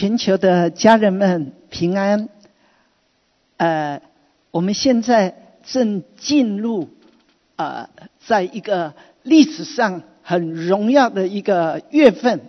[0.00, 2.30] 全球的家人们平安。
[3.58, 4.00] 呃，
[4.50, 6.88] 我们现在正进入
[7.56, 7.90] 呃，
[8.26, 12.40] 在一个历史上很荣耀的一个月份，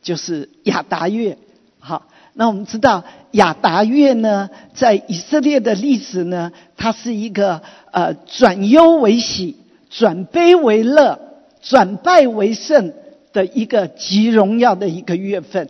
[0.00, 1.38] 就是亚达月。
[1.80, 9.56] 好，那我们知道亚达月呢，在以色列的历史呢，它是一个呃转忧为喜、
[9.90, 11.18] 转悲为乐、
[11.60, 12.92] 转败为胜
[13.32, 15.68] 的一个极荣耀的一个月份。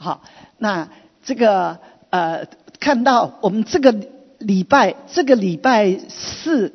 [0.00, 0.22] 好。
[0.56, 0.88] 那
[1.22, 1.78] 这个
[2.08, 2.46] 呃，
[2.80, 3.94] 看到我们这个
[4.38, 6.72] 礼拜，这个礼拜四，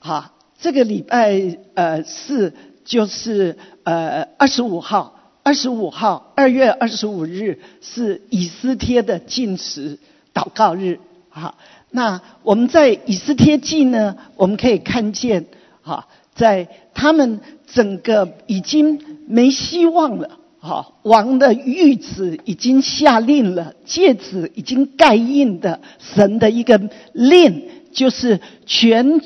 [0.00, 9.98] 哈，这个礼拜呃四就是呃二十五号，二十五号二月二十五日是以斯帖的进食
[10.32, 11.54] 祷告日，哈。
[11.90, 15.44] 那我们在以斯帖记呢，我们可以看见，
[15.82, 20.38] 哈，在他们整个已经没希望了。
[20.64, 26.80] 好，王的谕旨已经下令了，戒指已经盖印的神的一个
[27.12, 29.20] 令，就是全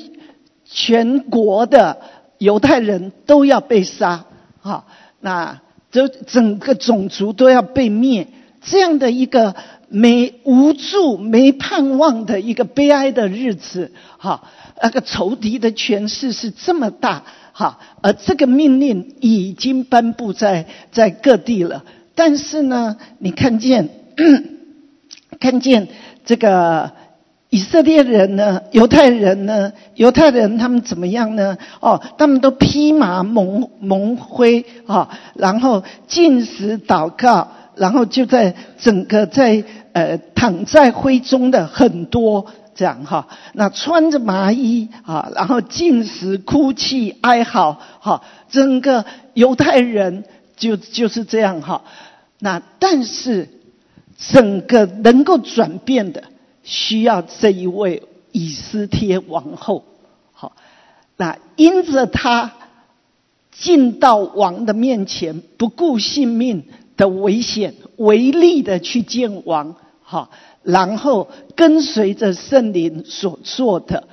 [0.65, 2.01] 全国的
[2.39, 4.25] 犹太人都要被杀，
[4.59, 4.87] 好，
[5.19, 5.61] 那
[5.91, 8.27] 这整个种族都要被灭，
[8.63, 9.55] 这样的一个
[9.89, 14.47] 没无助、没盼望的一个悲哀的日子，好，
[14.81, 17.23] 那个仇敌的权势是这么大。
[17.59, 21.83] 好，而这个命令已经颁布在在各地了。
[22.13, 23.89] 但是呢，你看见
[25.41, 25.87] 看见
[26.23, 26.91] 这个
[27.49, 31.57] 以色列人呢，犹太人呢，犹太人他们怎么样呢？
[31.79, 42.45] 哦，他们都披麻蒙蒙灰啊，然后进食祷告，然后就在整个在呃躺在灰中的很多。
[42.77, 50.25] 这样哈，那穿着麻衣啊，然后进食、哭泣、哀嚎，哈，整个犹太人
[50.55, 51.81] 就就是这样哈。
[52.37, 53.49] 那但是
[54.15, 56.25] 整个能够转变的，
[56.61, 59.83] 需要这一位以斯帖王后，
[60.31, 60.53] 好，
[61.15, 62.53] 那因着他
[63.51, 66.65] 进到王的面前，不顾性命
[66.95, 70.29] 的危险，唯力的去见王，好。
[70.67, 74.03] 然后跟随着圣灵所做的，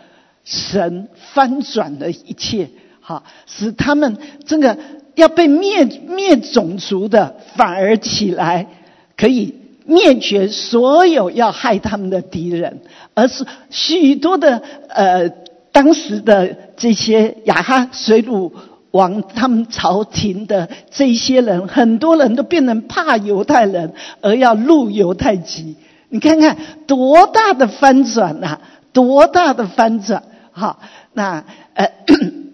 [0.44, 2.70] 神翻转了一切，
[3.00, 4.16] 哈，使他们
[4.46, 4.78] 这个
[5.16, 8.68] 要被灭灭种族的，反而起来
[9.16, 9.52] 可以
[9.84, 12.82] 灭绝所有要害他们的敌人，
[13.14, 15.28] 而是许多的呃
[15.72, 18.52] 当时的这些亚哈水鲁
[18.92, 25.74] 王他们朝廷的这些人，很多人都变成怕犹太人，而要入犹太籍。
[26.14, 28.60] 你看看多大的翻转呐！
[28.92, 30.22] 多大的翻转！
[30.52, 30.78] 好，
[31.12, 31.44] 那
[31.74, 31.90] 呃，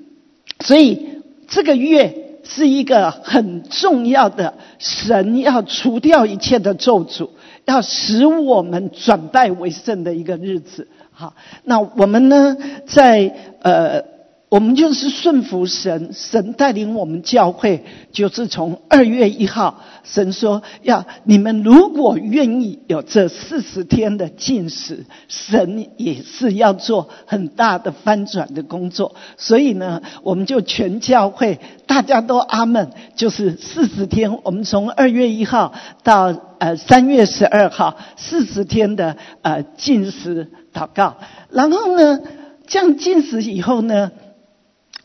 [0.65, 7.28] 所以这个月是一个很重要的，神要除掉一切的咒诅，
[7.66, 10.88] 要使我们转败为胜的一个日子。
[11.12, 11.34] 好，
[11.65, 12.56] 那我们呢，
[12.87, 14.19] 在呃。
[14.50, 29.15] 我们就是顺服神，神带领我们教会，就是从二月一号，神说要你们如果愿意有这四十天的禁食，神也是要做很大的翻转的工作。
[29.37, 34.41] 所以呢，我们就全教会大家都阿门，就是四十天。
[34.43, 41.19] 我们从二月一号到呃三月十二号，四十天的呃禁食祷告。
[41.50, 42.19] 然后呢，
[42.66, 44.10] 这样禁食以后呢？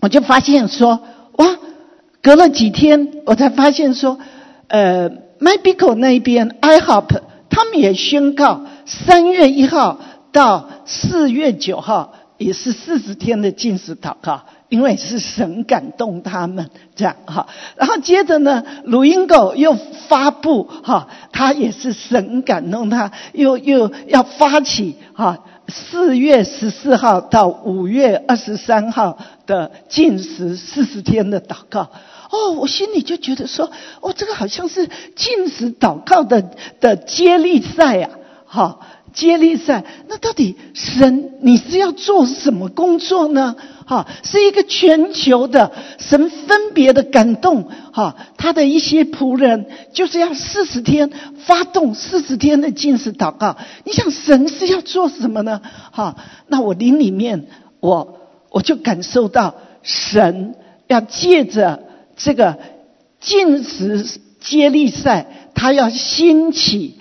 [0.05, 0.99] 我就发现说，
[1.37, 1.57] 哇，
[2.21, 4.19] 隔了几天，我才发现说，
[4.67, 9.99] 呃，MyBico 那边，iHop 他们也宣告，三月一号
[10.31, 17.47] 到四月九号也是四十天的禁食祷告，因为是神感动他们这样哈。
[17.75, 19.75] 然后接着呢，录音狗又
[20.07, 25.39] 发布哈，他也是神感动他，又又要发起哈。
[25.67, 31.89] 四月十四号到五月二十三号的禁食四十天的祷告，
[32.31, 38.09] 哦，我心里就觉得说，哦，这个好像是禁食祷告的的接力赛呀，
[38.45, 38.85] 好。
[39.15, 43.55] 接力赛，那到底神你是要做什么工作呢？
[43.85, 51.09] 哈，是一个全球的神分别的感动，哈，他的一些仆人就是要四十天
[51.45, 53.55] 发动四十天的禁食祷告。
[53.85, 55.61] 你想神是要做什么呢？
[55.93, 56.17] 哈，
[56.47, 57.47] 那我灵里面
[57.79, 58.19] 我
[58.55, 60.55] 我就感受到神
[60.87, 61.83] 要借着
[62.15, 62.57] 这个
[63.19, 66.95] 禁食接力赛，他要兴起。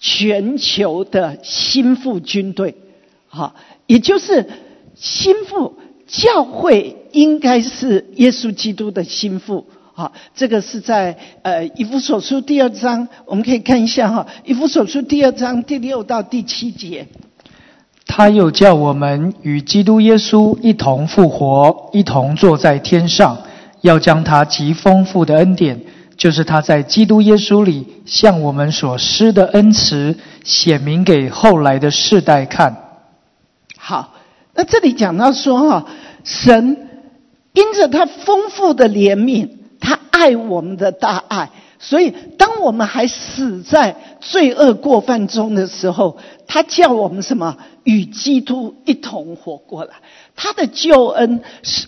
[0.00, 2.76] 全球的心腹军队，
[3.26, 3.56] 好，
[3.88, 4.46] 也就是
[4.94, 5.74] 心腹
[6.06, 17.08] 教会应该是耶稣基督的心腹，好，这个是在呃以弗所书第二章，我们可以看一下哈，以弗所书第二章第六到第七节。
[18.08, 23.38] 他又叫我们与基督耶稣一同复活，一同坐在天上，
[23.82, 25.82] 要将他极丰富的恩典，
[26.16, 32.76] 就是他在基督耶稣里向我们所施的恩慈，显明给后来的世代看。
[33.76, 34.14] 好，
[34.54, 35.86] 那这里讲到说哈，
[36.24, 36.88] 神
[37.52, 39.50] 因着他丰富的怜悯。
[39.80, 46.18] 他爱我们的大爱，所以当我们还死在罪恶过犯中的时候，
[46.48, 47.56] 他叫我们什么？
[47.88, 49.94] 与基督一同活过来。
[50.36, 51.86] 他的救恩是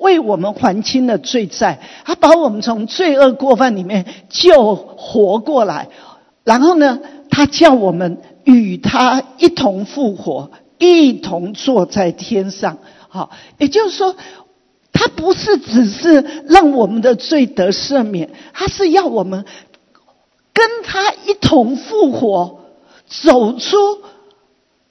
[0.00, 5.88] 为我们还清了罪债，他把我们从罪恶过犯里面救活过来。
[6.44, 7.00] 然后呢，
[7.30, 12.76] 他叫我们与他一同复活，一同坐在天上。
[13.08, 14.14] 好，也就是说。
[14.90, 19.44] 他不是只是让我们的罪得赦免，他是要我们
[20.52, 22.58] 跟他一同复活，
[23.06, 23.76] 走出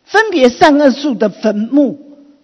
[0.08, 2.00] 分别善恶树的坟墓，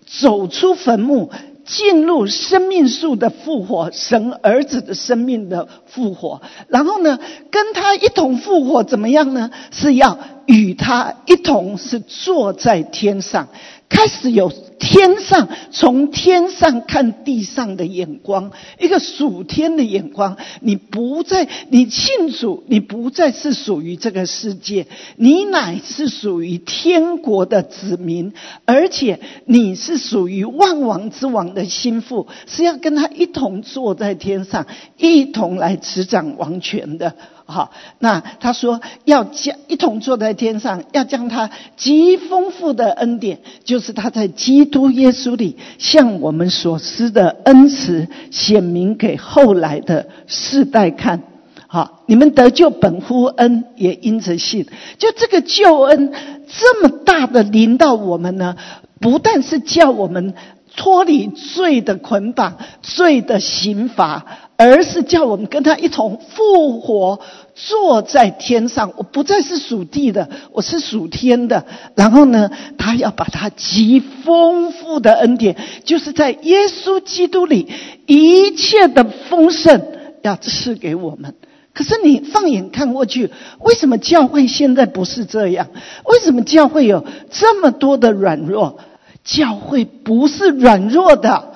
[0.06, 1.32] 走出坟墓，
[1.66, 6.42] 进入生命树的复活，神儿子的生命的复活。
[6.68, 7.18] 然后呢，
[7.50, 9.50] 跟他一同复活，怎么样呢？
[9.72, 13.48] 是要与他一同是坐在天上。
[13.94, 20.36] 开始有天上从天上看地上的眼光，一个属天的眼光。
[20.62, 28.34] 你不再，你庆祝，你不再是属于这个世界，你乃是属于天国的子民，
[28.66, 34.66] 而且你是属于万王之王的心腹，是要跟他一同坐在天上，
[34.98, 37.16] 一同来执掌王权的。
[37.46, 51.22] 好，那他说要将一同坐在天上，要将他极丰富的恩典，就是他在基督耶稣里向我们所施的恩慈，显明给后来的世代看。
[51.68, 54.66] 好，你们得救本乎恩，也因着信。
[54.98, 56.14] 就这个救恩
[56.48, 58.56] 这么大的临到我们呢，
[59.02, 60.34] 不但是叫我们
[60.76, 64.26] 脱离罪的捆绑、罪的刑罚。
[64.64, 67.20] 而是叫我们跟他一同复活，
[67.54, 68.94] 坐在天上。
[68.96, 71.66] 我不再是属地的，我是属天的。
[71.96, 77.68] 然后呢，他要把他极丰富的恩典，就是在耶稣基督里
[78.06, 79.82] 一切的丰盛，
[80.22, 81.36] 要赐给我们。
[81.74, 85.68] 可是你放眼看过去，为什么教会现在不是这样？
[86.06, 88.80] 为什么教会有这么多的软弱？
[89.24, 91.53] 教会不是软弱的。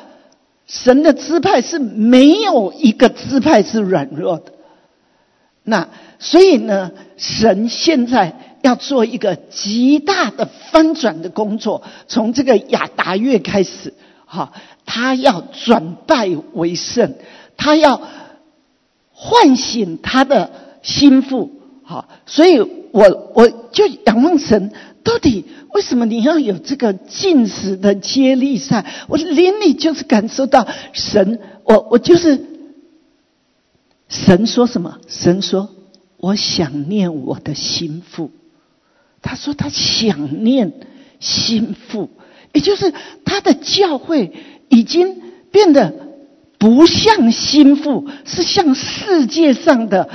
[0.67, 4.51] 神的支派是没有一个支派是软弱的，
[5.63, 5.87] 那
[6.19, 13.93] 所以呢，神现在要做一个极大的翻转的工作，从这个亚达月开始，
[14.25, 14.51] 哈，
[14.85, 17.15] 他要转败为胜，
[17.55, 18.01] 他要
[19.13, 21.51] 唤醒他的心腹，
[21.85, 22.59] 哈，所以
[22.91, 24.73] 我我就仰望神。
[25.07, 28.86] 到底为什么你要有这个进食的接力赛？
[29.07, 32.44] 我连你就是感受到神，我我就是
[34.09, 35.00] 神说什么？
[35.07, 35.69] 神说
[36.18, 38.31] 我想念我的心腹。
[39.21, 40.74] 他说他想念
[41.21, 42.09] 心腹，
[42.51, 42.94] 也就是
[43.24, 44.33] 他的教会
[44.68, 45.21] 已经
[45.51, 45.94] 变得
[46.57, 50.09] 不像心腹，是像世界上的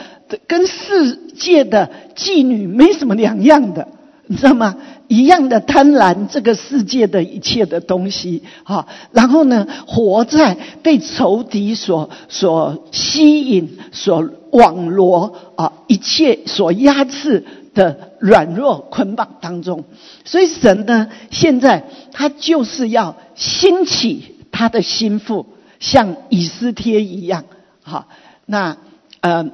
[0.47, 3.89] 跟世界的妓女没什么两样的。
[4.33, 4.79] 你知道吗？
[5.09, 19.85] 一样的贪婪这个世界的一切的东西，哈，然后呢，活在被仇敌所所吸引、所网罗啊，一切所压制的软弱捆绑当中。
[20.25, 25.45] 所以神呢，现在他就是要兴起他的心腹，
[25.79, 27.45] 像以斯帖一样，
[27.83, 28.09] 好，
[28.47, 28.79] 那
[29.21, 29.51] 呃，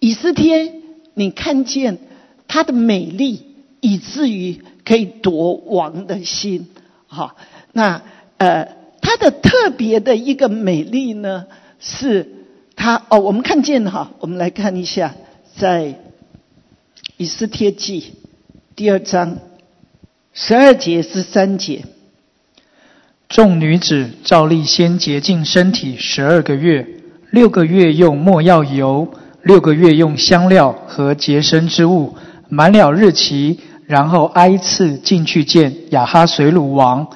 [0.00, 0.74] 以斯帖，
[1.14, 1.98] 你看见？
[2.48, 3.44] 她的美丽，
[3.80, 6.66] 以至于可以夺王的心。
[7.06, 7.36] 哈，
[7.72, 8.02] 那
[8.38, 11.46] 呃，她的特别的一个美丽呢，
[11.78, 12.26] 是
[12.74, 15.14] 她哦，我们看见哈，我们来看一下，
[15.56, 15.94] 在
[17.16, 18.14] 以斯帖记
[18.74, 19.38] 第二章
[20.32, 21.84] 十二节十三节，
[23.28, 26.86] 众女子照例先洁净身体十二个月，
[27.30, 29.12] 六个月用没药油，
[29.42, 32.16] 六个月用香料和洁身之物。
[32.48, 37.06] 满了日期，然后挨次进去见亚哈水鲁王。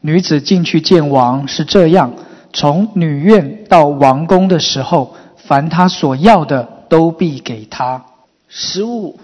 [0.00, 2.12] 女子进去见王是这样：
[2.52, 8.04] 从女院到王宫的时候，凡他所要的都必给他。
[8.48, 9.18] 十五。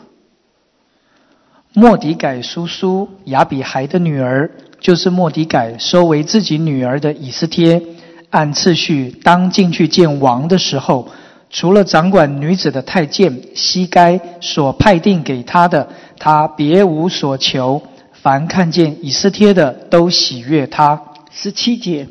[1.75, 7.83] 莫迪改叔叔亚比孩的女儿，就是莫迪改收为自己女儿的以斯帖，
[8.31, 11.09] 按次序当进去见王的时候，
[11.51, 15.89] 除了掌管女子的太监西该所派定给他的，
[16.19, 17.83] 他别无所求。
[18.13, 21.01] 凡看见以斯帖的，都喜悦他。
[21.31, 22.09] 十七节，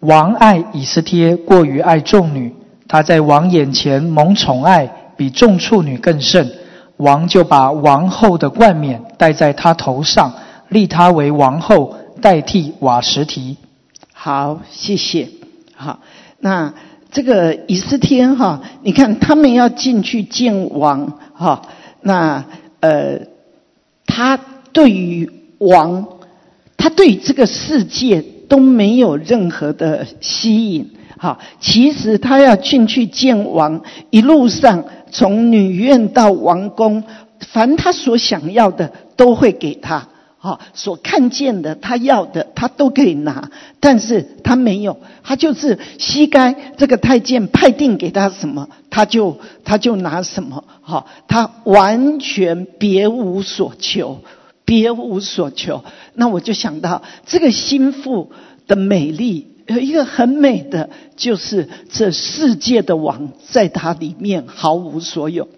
[0.00, 2.54] 王爱以斯帖过于爱众女，
[2.88, 6.50] 他在王眼前蒙宠爱，比众处女更甚。
[6.96, 10.32] 王就把王后的冠冕戴在他头上，
[10.68, 13.56] 立他为王后，代替瓦什提。
[14.12, 15.28] 好，谢谢。
[15.76, 15.98] 好，
[16.38, 16.72] 那
[17.14, 21.62] 这个以斯天哈，你看他们要进去见王哈，
[22.02, 22.44] 那
[22.80, 23.20] 呃，
[24.04, 24.36] 他
[24.72, 26.08] 对于王，
[26.76, 30.90] 他对这个世界都没有任何的吸引。
[31.16, 33.80] 哈，其实他要进去见王，
[34.10, 37.04] 一路上从女院到王宫，
[37.38, 40.08] 凡他所想要的都会给他。
[40.44, 50.62] 好，所看见的他要的他都可以拿，但是他没有，他就是膝盖这个太监派定给他什么，他就他就拿什么。
[50.82, 54.20] 好，他完全别无所求，
[54.66, 55.82] 别无所求。
[56.12, 58.30] 那我就想到这个心腹
[58.66, 59.48] 的美丽。
[59.66, 65.48] 有一个很美的，就是这世界的王在他里面毫无所有。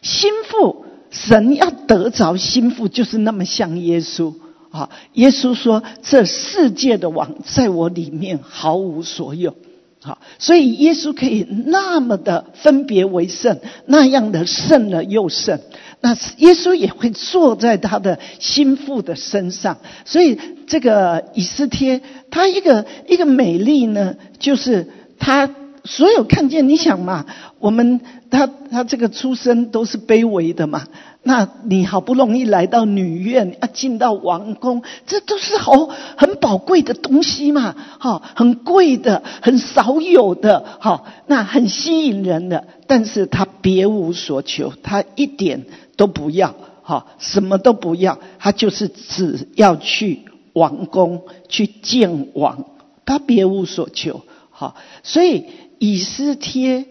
[0.00, 4.34] 心腹，神要得着心腹，就是那么像耶稣
[4.70, 4.90] 啊！
[5.12, 9.54] 耶稣说：“这世界的王在我里面毫无所有。”
[10.00, 15.60] 好，所以耶稣可以那么的分别为圣，那样的圣了又圣。
[16.00, 19.78] 那耶稣也会坐在他的心腹的身上。
[20.04, 22.00] 所以这个以斯帖，
[22.30, 24.88] 他一个一个美丽呢，就是
[25.20, 25.54] 他
[25.84, 26.68] 所有看见。
[26.68, 27.26] 你想嘛，
[27.60, 28.00] 我们
[28.32, 30.88] 他他这个出身都是卑微的嘛。
[31.22, 42.66] 那你好不容易来到女院，要进到王宫，这都是好很宝贵的东西嘛，哈，很贵的，很少有的，哈，那很吸引人的。
[42.88, 45.64] 但是他别无所求，他一点
[45.96, 50.24] 都不要，哈，什么都不要，他就是只要去
[50.54, 52.64] 王宫去见王，
[53.04, 54.74] 他别无所求，哈。
[55.04, 55.44] 所以
[55.78, 56.86] 以斯帖，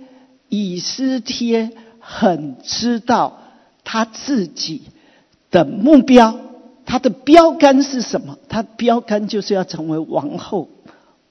[0.52, 3.40] 以斯帖很知道。
[3.84, 4.84] 他自己
[5.50, 6.38] 的目标，
[6.86, 8.38] 他的标杆是什么？
[8.48, 10.70] 他标杆就是要成为王后，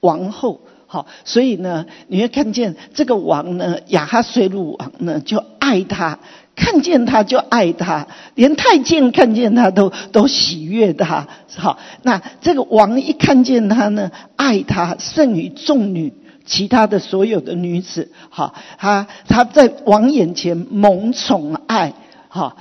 [0.01, 0.59] 王后。
[0.85, 6.19] 好，所以呢，你会看见这个王呢，亚哈水鲁王呢，就爱他，
[6.53, 11.29] 看见他就爱他，连太监看见他都都喜悦他。
[11.55, 16.13] 好，那这个王一看见他呢，爱他胜于众女，
[16.51, 18.11] 其他的所有的女子。
[18.29, 21.93] 哈，他他在王眼前蒙宠爱。
[22.27, 22.57] 哈，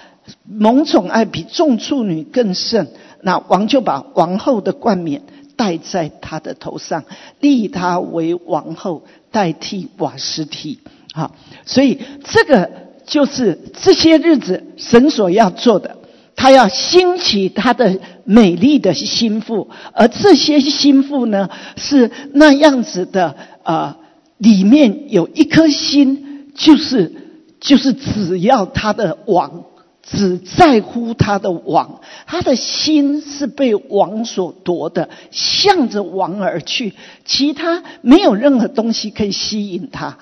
[0.48, 2.88] 蒙宠爱比众处女更甚。
[3.22, 5.22] 那王就把王后的冠冕
[5.56, 7.04] 戴在他的头上，
[7.40, 10.78] 立他为王后，代替瓦斯提。
[11.12, 11.32] 哈，
[11.66, 12.70] 所以这个
[13.04, 15.98] 就是这些日子神所要做的，
[16.40, 23.98] 他要兴起他的美丽的心腹，而这些心腹呢，是那样子的啊，
[24.38, 27.12] 里面有一颗心，就是。
[27.60, 29.64] 就是只要他的王，
[30.02, 36.94] 只在乎他的王，他的心是被王所夺的，向着王而去，
[37.26, 40.16] 其他没有任何东西可以吸引他。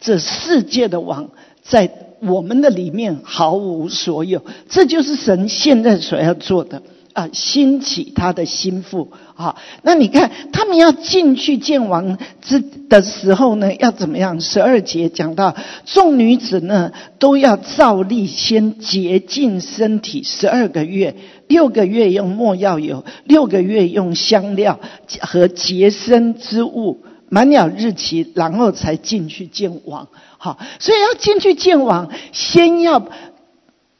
[0.00, 1.30] 这世界的王
[1.64, 1.90] 在
[2.26, 6.82] 我们的里面毫无所有，这就是神现在所要做的。
[7.14, 9.54] 啊，兴起他的心腹啊！
[9.82, 14.40] 那你看，他们要进去见王之的时候呢，要怎么样？
[14.40, 15.54] 十二节讲到，
[15.84, 16.90] 众女子呢
[17.20, 21.14] 都要照例先洁净身体十二个月，
[21.46, 24.80] 六个月用墨药油，六个月用香料
[25.20, 30.08] 和洁身之物，满了日期，然后才进去见王。
[30.38, 33.08] 好，所以要进去见王，先要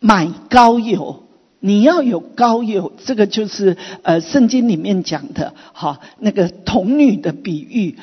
[0.00, 1.22] 买膏油。
[1.60, 7.96] 你要有膏油，这个就是呃圣经里面讲的，哈，那个童女的比喻，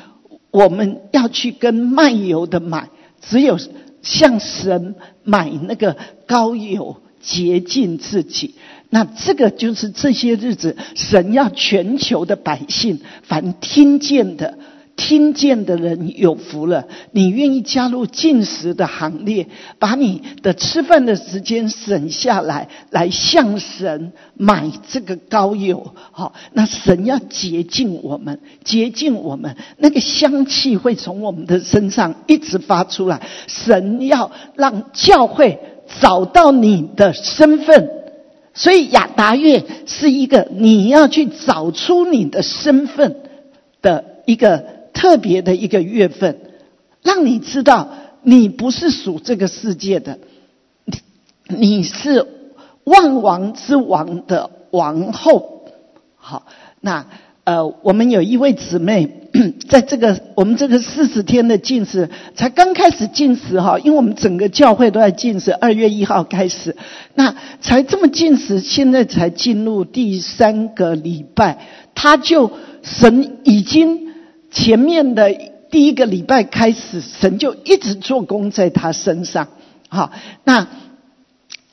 [0.50, 2.90] 我们要去跟卖油的买，
[3.22, 3.60] 只有
[4.02, 8.56] 向神买那个膏油洁净自己，
[8.90, 14.58] 那这个就是这些日子神要全球的百姓凡听见的。
[14.96, 16.88] 听见的人有福了。
[17.12, 19.48] 你愿意加入进食的行列，
[19.80, 25.94] 把你的吃饭的时间省下来，来向神买这个膏油。
[26.12, 33.22] 好，那神要洁净我们，洁净我们，那个香气会从我们的身上一直发出来。
[33.48, 35.60] 神要让教会
[36.00, 37.90] 找到你的身份，
[38.54, 43.16] 所以亚达月是一个你要去找出你的身份
[43.82, 44.81] 的一个。
[45.02, 46.38] 特别的一个月份，
[47.02, 47.90] 让你知道
[48.22, 50.20] 你不是属这个世界的，
[50.86, 51.00] 你
[51.58, 52.28] 你是
[52.84, 55.66] 万王之王的王后。
[56.18, 56.46] 好，
[56.82, 57.08] 那
[57.46, 59.18] 呃，我们有一位姊妹。
[59.70, 66.76] 在这个我们这个四十天的禁食才刚开始禁食哈，因为我们整个教会都在禁食，二月一号开始，
[67.16, 71.60] 那才这么禁食，现在才进入第三个礼拜，
[71.96, 72.52] 他就
[72.84, 74.11] 神已经
[74.52, 75.34] 前面的
[75.70, 79.48] 第一个礼拜开始，神就一直做工在他身上，
[79.90, 80.12] 好，
[80.44, 80.68] 那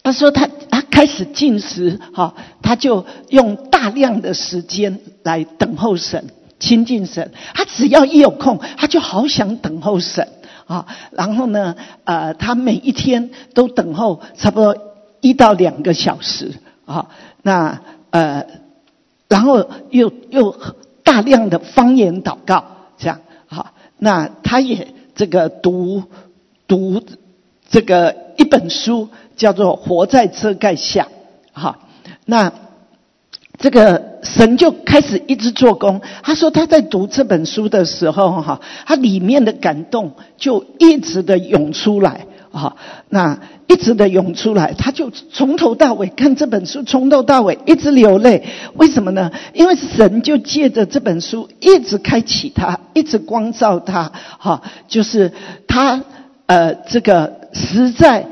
[0.03, 6.25] 他说他他开始进食哈，他就用大量的时间来等候神。
[6.61, 10.27] 亲近神，他只要一有空，他就好想等候神
[10.67, 10.87] 啊。
[11.13, 14.77] 然后呢，呃，他每一天都等候差不多
[15.21, 16.53] 一到两个小时
[16.85, 17.11] 啊。
[17.43, 17.81] 那
[18.11, 18.45] 呃，
[19.29, 20.57] 然后又又
[21.09, 22.65] 大量的方言祷告，
[22.99, 23.73] 这样好。
[23.97, 26.03] 那他也这个读
[26.67, 27.03] 读
[27.71, 31.05] 这个一本书，叫做《活在遮盖下》
[31.53, 31.77] 好，
[32.27, 32.53] 那。
[33.61, 36.01] 这个神就开始一直做工。
[36.23, 42.77] 他说他在读这本书的时候，哈，他里面的感动就一直的涌出来，哈，
[43.09, 48.43] 那一直的涌出来，他就从头到尾看这本书，从头到尾一直流泪。
[48.75, 49.31] 为什么呢？
[49.53, 55.33] 因为神就借着这本书一直开启他，一直光照他，哈，就是
[55.67, 56.03] 他
[56.47, 58.27] 呃，这个实在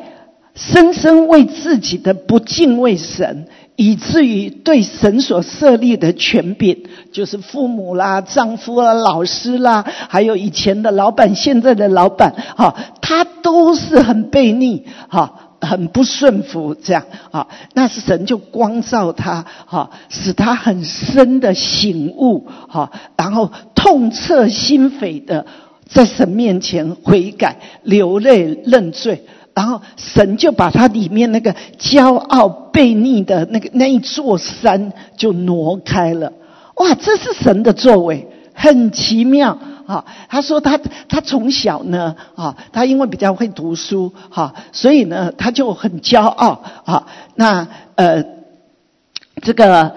[0.54, 3.46] 深深为自己的不敬畏神。
[3.76, 25.44] 以至于对神所设立的权柄，就是父母啦、丈夫啦、老师啦，还有以前的老板、现在的老板，哈，他都是很悖逆，哈， 很不顺服，这样，哈，那是神就光照他，哈，使他很深的醒悟，哈，然后痛彻心扉的
[25.86, 29.22] 在神面前悔改、流泪认罪。
[29.56, 36.30] 然后神就把他里面那个骄傲悖逆的那个那一座山就挪开了。
[36.74, 40.04] 哇，这是神的作为，很奇妙啊！
[40.28, 40.78] 他说他
[41.08, 47.06] 他从小呢啊，他因为比较会读书哈，所以呢他就很骄傲啊。
[47.34, 48.22] 那呃，
[49.40, 49.94] 这个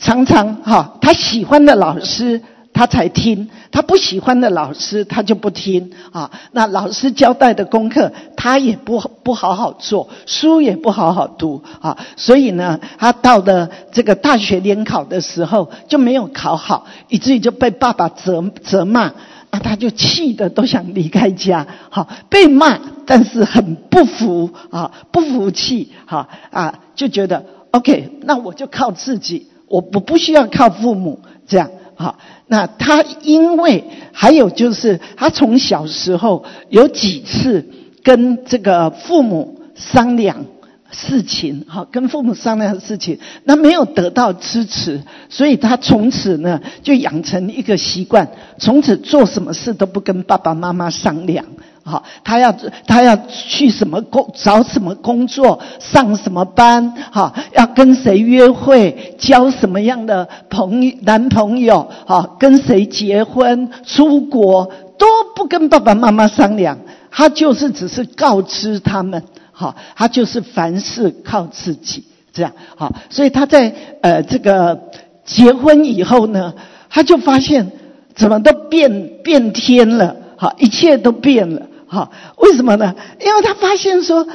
[0.00, 2.40] 常常哈，他喜欢的老师。
[2.76, 6.30] 他才听，他不喜欢的老师，他就不听啊。
[6.52, 11.96] 那老师交代的功课，他也不不好好做，书也不好好读啊。
[12.16, 19.04] 所以呢，他到了这个大学联考的时候就没有考好，以至于就被爸爸责责骂，
[19.48, 21.66] 啊，他就气得都想离开家。
[21.88, 31.70] 好，被骂，但是很不服啊，不服气，哈啊，就觉得 OK，那我就靠自己，我不不需要靠父母这样。
[31.96, 37.66] 好，那他因为还有就是他从小时候有几次
[38.02, 40.44] 跟这个父母商量
[40.90, 51.46] 事情，好，跟父母商量事情，那没有得到支持，所以他从此呢就养成一个习惯，从此做什么事都不跟爸爸妈妈商量。
[51.88, 52.52] 好，他要
[52.84, 64.64] 他要去什么工，找什么工作，上什么班，哈，要跟谁约会，交什么样的朋男朋友，哈，跟谁结婚，出国
[64.98, 66.76] 都不跟爸爸妈妈商量，
[67.12, 69.22] 他就是只是告知他们，
[69.52, 74.76] 好，他就是凡事靠自己，这样，好，所以他在呃这个
[75.24, 76.52] 结婚以后呢，
[76.90, 77.70] 他就发现
[78.16, 81.62] 怎么都变变天了，好，一切都变了。
[81.86, 82.94] 哈，为什么呢？
[83.20, 84.26] 因为他发现说，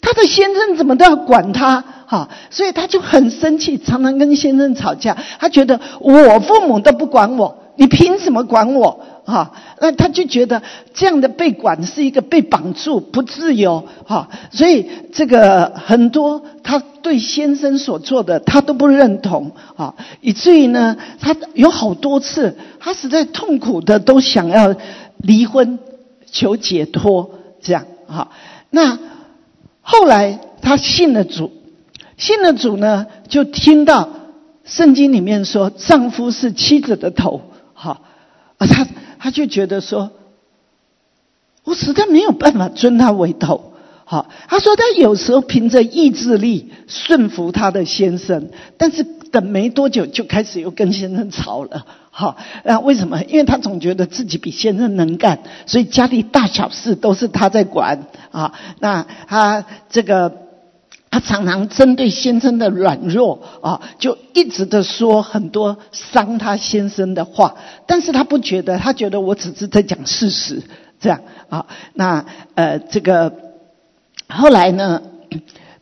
[0.00, 5.16] 他的先生怎么都要管他，哈，所以他就很生气，常常跟先生吵架。
[5.38, 9.00] 他觉得我父母都不管我，你凭什么管我？
[9.24, 10.62] 哈，那他就觉得
[10.94, 24.72] 这样的被管是一个被绑住、不自由，哈，所以这个很多他对先生所做的他都不认同，啊，以至于呢，他有好多次，他实在痛苦的都想要
[25.16, 25.80] 离婚。
[26.36, 27.30] 求解脱，
[27.62, 28.30] 这样哈。
[28.68, 28.98] 那
[29.80, 31.50] 后来他信了主，
[32.18, 34.10] 信了主呢，就听到
[34.64, 37.40] 圣经里面说，丈夫是妻子的头，
[37.72, 38.02] 哈
[38.58, 38.86] 啊，他
[39.18, 40.10] 他就觉得说，
[41.64, 43.72] 我实在没有办法尊他为头，
[44.08, 49.04] 好，他说他有时候凭着意志力顺服他的先生，但是。
[49.32, 53.22] 等没多久就开始又跟先生吵了，好，那为什么？
[53.24, 58.54] 因为他总觉得自己比先生能干，所以家里大小事都是他在管啊。
[58.78, 60.32] 那他这个。
[61.08, 67.54] 他常常针对先生的软弱啊，就一直的说很多伤他先生的话，
[67.86, 70.62] 但是他不觉得，他觉得我只是在讲事实，
[71.00, 71.66] 这样啊。
[71.94, 73.32] 那呃，这个
[74.36, 75.02] 后来呢，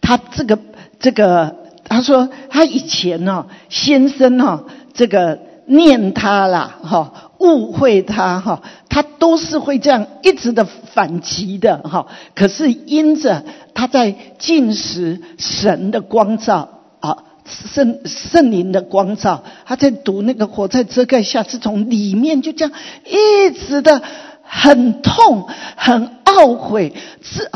[0.00, 0.58] 他这个
[1.00, 4.64] 这个，他说他以前呢，先生呢，
[4.94, 7.12] 这个念他啦，哈。
[7.40, 12.06] 误会他哈，他都是会这样一直的反击的哈。
[12.34, 22.72] 可是因着他在进食神的光照啊，圣圣灵的光照，他在读那个火在遮盖下，是从里面就这样
[23.04, 24.00] 一直的
[24.42, 27.50] 很痛、很懊悔，是。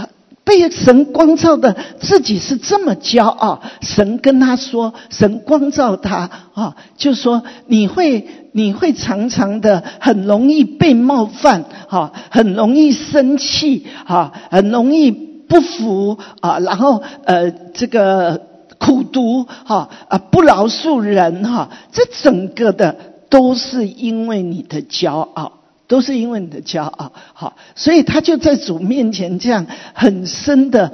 [0.49, 18.41] 被神光照的自己是这么骄傲，神跟他说：“神光照他啊，就说你会你会常常的很容易被冒犯，哈，很容易生气，哈，很容易不服啊，然后呃这个
[18.79, 22.97] 苦读，哈啊不饶恕人，哈，这整个的
[23.29, 25.53] 都是因为你的骄傲。”
[25.89, 30.93] 都是因为你的骄傲，好，所以他就在主面前这样很深的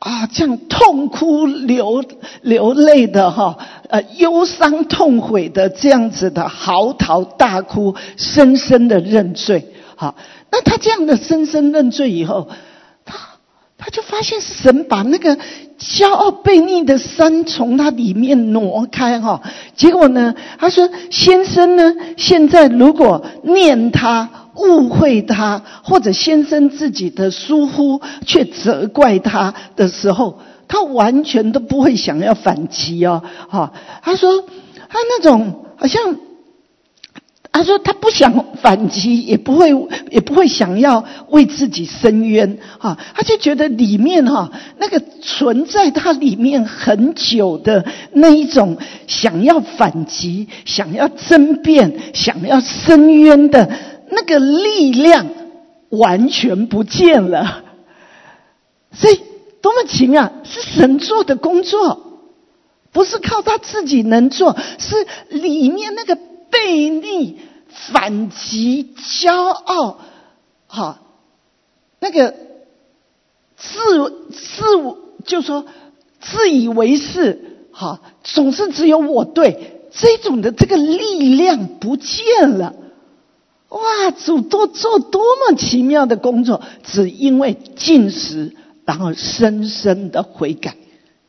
[0.00, 2.04] 啊，这样痛哭流
[2.42, 3.56] 流泪的哈，
[3.88, 10.16] 呃，忧伤痛悔的这样子的嚎啕大哭，深深的认罪，好，
[10.50, 12.48] 那他这样的深深认罪以后，
[13.84, 15.36] 他就发现神把那个
[15.76, 19.42] 骄傲悖逆的山从他里面挪开哈，
[19.74, 24.30] 结果呢，他说先生呢，现在如果念他。
[24.54, 33.22] 误会他，或者先生自己的疏忽，却责怪他的时候，他完全都不会想要反击哦。
[33.48, 36.16] 哈，他说他那种好像，
[37.52, 39.68] 他说他不想反击，也不会
[40.10, 42.58] 也不会想要为自己伸冤。
[42.78, 53.70] 哈，他就觉得里面哈那个存在他里面很久的那一种想要反击、想要争辩、想要伸冤的。
[54.14, 55.26] 那个力量
[55.88, 57.64] 完全不见了，
[58.92, 59.18] 所以
[59.62, 60.30] 多么奇妙！
[60.44, 62.20] 是神做的工作，
[62.92, 64.96] 不是靠他自己能做，是
[65.30, 66.18] 里面那个
[66.52, 67.40] 背逆、
[67.90, 69.98] 反击、骄傲，
[70.68, 71.00] 哈，
[71.98, 72.34] 那个
[73.56, 75.66] 自自我就说
[76.20, 82.74] 自以为是，哈，总是只有我对这种的这个力量不见了。
[83.70, 90.76] 哇，主多做多么奇妙的工作，只因为进食，然后深深的悔改，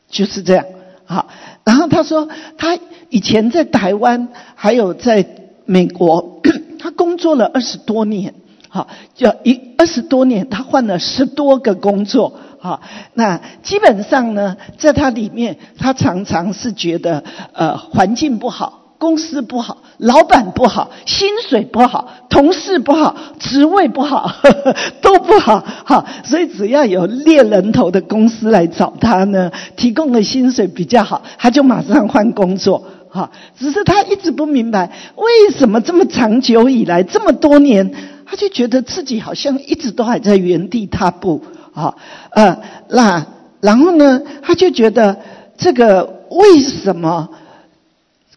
[0.10, 0.66] 就是这样。
[1.06, 1.30] 好，
[1.64, 2.78] 然后他说，他
[3.10, 5.26] 以前在台湾，还有在
[5.66, 6.42] 美国，
[6.80, 8.34] 他工作了二十多年。
[8.70, 12.40] 哈，就一二十多年，他换了十多个工作。
[12.60, 12.82] 哈，
[13.14, 17.24] 那基本上呢，在他里面，他常常是觉得
[17.54, 18.83] 呃环境不好。
[19.04, 24.32] 公司不好，老板不好，薪水不好，同事不好，职位不好，
[25.04, 25.60] 都不好。
[25.84, 32.82] 哈，所以只要有猎人头的公司来找他呢，提供的薪水比较好，他就马上换工作。
[33.10, 37.94] 哈，只是他一直不明白为什么这么长久以来这么多年，
[38.26, 41.44] 他就觉得自己好像一直都还在原地踏步。
[41.74, 41.94] 啊，
[42.32, 43.26] 呃，那
[43.60, 45.18] 然后呢，他就觉得
[45.58, 47.28] 这个为什么？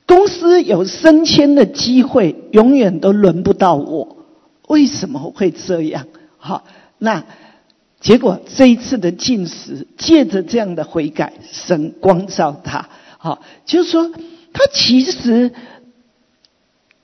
[0.06, 4.16] 公司有升迁的机会，永远都轮不到我，
[4.68, 6.06] 为什么会这样？
[6.38, 6.64] 好，
[6.98, 7.24] 那
[8.00, 12.88] 结果这一次的进食，借着这样的悔改，神光照他，
[13.18, 14.08] 好，就是说
[14.52, 15.50] 他其实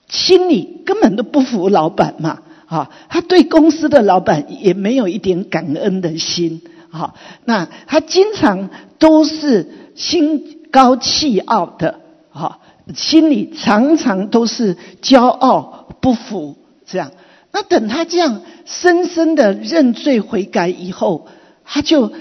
[0.08, 7.14] 心里根本都不服老板嘛，啊，他对公司的老板也没有一点感恩的心，好，
[7.46, 11.98] 那他经常都是心高气傲的，
[12.30, 12.60] 好。
[12.94, 17.12] 心里常常都是骄傲不服，这样。
[17.52, 21.28] 那等他这样深深的认罪悔改以后，
[21.64, 22.12] 他就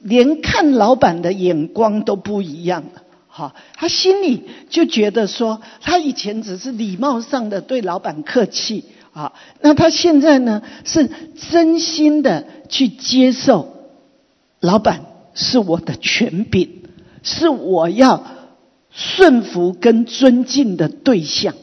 [0.00, 3.02] 连看老板的眼光都不一样了。
[3.28, 11.08] 好，他心里就觉得说，他以前只是礼貌上的对老板客气啊，那他现在呢是
[11.50, 13.68] 真心的去接受
[14.58, 15.02] 老板
[15.34, 16.82] 是我的权柄，
[17.22, 18.24] 是我要。
[18.92, 21.54] 顺服跟尊敬的对象，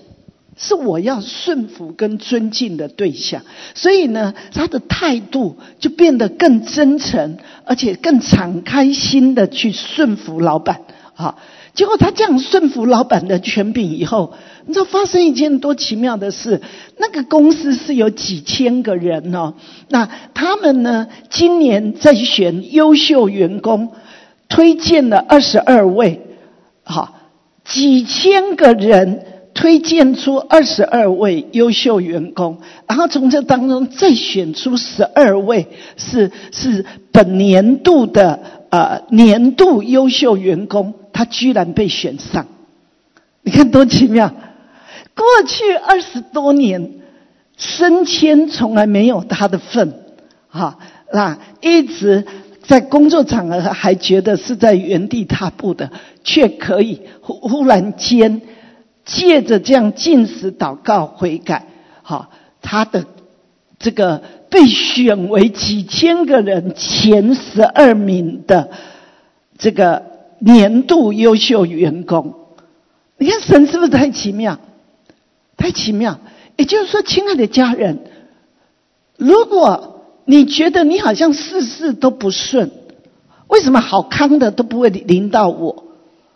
[0.57, 3.43] 是我要顺服跟尊敬的对象。
[3.75, 10.81] 所以呢，他的态度就变得更真诚，而且更敞开心的去顺服老板。
[11.15, 11.37] 啊，
[11.73, 14.33] 结果他这样顺服老板的权柄以后，
[14.65, 16.61] 你知道发生一件多奇妙的事？
[16.97, 19.55] 那个公司是有几千个人哦，
[19.89, 23.91] 那他们呢，今年在选优秀员工。
[24.49, 26.21] 推荐了二十二位，
[26.83, 27.16] 好，
[27.67, 42.45] 几千个人推荐出二十二位优秀员工，然后从这当中再选出十二位是是本年度的呃年度优秀员工，他居然被选上，
[43.41, 44.33] 你看多奇妙！
[45.15, 46.91] 过去二十多年
[47.57, 49.93] 升迁从来没有他的份，
[50.49, 50.77] 哈，
[51.11, 52.25] 那一直。
[52.67, 55.89] 在工作场合还觉得是在原地踏步的，
[56.25, 58.41] 却可以忽忽然间
[59.05, 61.65] 借着这样进食祷告悔改，
[62.01, 62.29] 好，
[62.61, 63.05] 他的
[63.79, 68.69] 这个被选为几千个人前十二名的
[69.57, 70.03] 这个
[70.39, 72.35] 年度优秀员工，
[73.17, 74.59] 你看神是不是太奇妙？
[75.55, 76.19] 太奇妙！
[76.57, 77.99] 也就是说，亲爱的家人，
[79.15, 79.93] 如果。
[80.27, 82.69] 你觉得你好像事事都不顺，
[83.47, 85.85] 为什么好康的都不会临到我？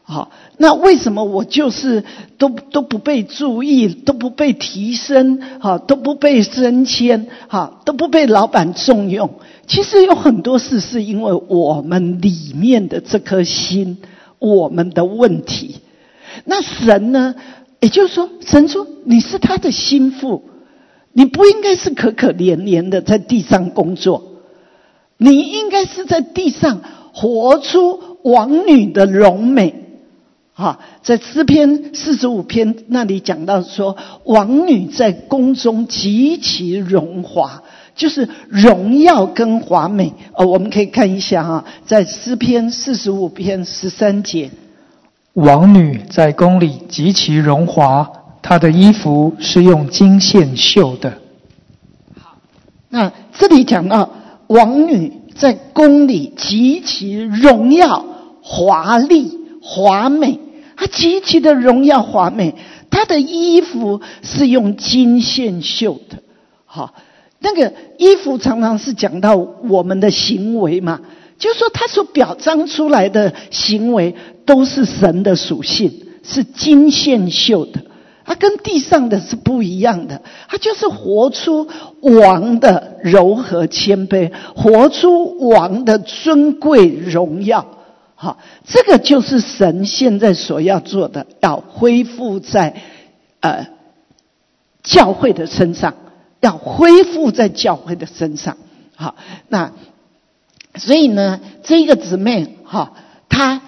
[0.03, 2.03] 好，那为什么我就是
[2.37, 9.29] 都都不被注意，都不被提升，好都不被升迁，好都不被老板重用？
[9.67, 13.99] 其实有很多事是因为我们里面的这颗心，
[14.39, 15.81] 我们的问题。
[16.45, 17.35] 那神呢？
[17.81, 20.50] 也就是说，神说你是他的心腹。
[21.13, 24.23] 你不应该是可可怜怜的在地上工作，
[25.17, 26.81] 你应该是在地上
[27.13, 29.75] 活出王女的荣美。
[30.53, 37.63] 哈，在诗篇四十五篇那里讲到说，王女在宫中极其荣华，
[37.95, 40.13] 就是荣耀跟华美。
[40.33, 44.51] 哦，我们可以看一下哈，在诗篇四十五篇十三节，
[45.33, 48.09] 王女在宫里极其荣华。
[48.51, 51.19] 他的衣服是用金线绣的。
[52.19, 52.35] 好，
[52.89, 54.09] 那这里讲到
[54.47, 58.05] 王女在宫里极其荣耀、
[58.41, 60.37] 华丽、华美，
[60.75, 62.53] 她极其的荣耀华美。
[62.89, 66.17] 她的衣服是用金线绣的。
[66.65, 66.93] 好，
[67.39, 70.99] 那个衣服常常是讲到我们的行为嘛，
[71.39, 74.13] 就是说他所表彰出来的行为
[74.45, 77.85] 都是神的属性，是金线绣的。
[78.31, 81.67] 他跟地上的是不一样的，他就是活出
[81.99, 87.65] 王的柔和谦卑，活出王的尊贵荣耀。
[88.15, 92.81] 好，这个就是神现在所要做的，要恢复在
[93.41, 93.67] 呃
[94.81, 95.93] 教会的身上，
[96.39, 98.55] 要恢复在教会的身上。
[98.95, 99.15] 好，
[99.49, 99.73] 那
[100.75, 102.93] 所以呢，这个姊妹哈，
[103.27, 103.61] 她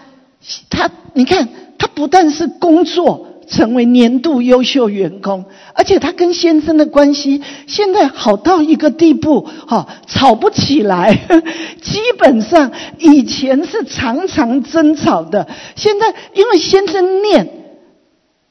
[0.70, 3.28] 她你看，她不但是工作。
[3.48, 11.14] 成为年度优秀员工，而且他跟先生的关系现在好到一个地步，哈，吵不起来。
[11.82, 17.50] 基本上以前是常常争吵的，现在因为先生念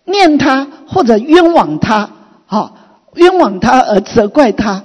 [0.04, 2.10] 念他或者冤枉他，
[2.46, 2.74] 哈，
[3.14, 4.84] 冤枉他而责怪他，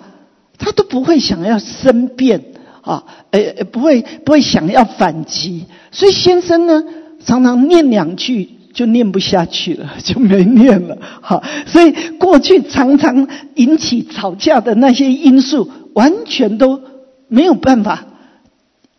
[0.58, 2.44] 他都不会想要申辩，
[2.82, 6.84] 啊，呃，不会不会想要反击，所以先生呢，
[7.24, 8.57] 常常念两句。
[8.78, 10.96] 就念不下去了， 就没念了。
[11.20, 16.80] 好，所以过去常常引起吵架的那些因素，完全都
[17.28, 18.06] 没有办法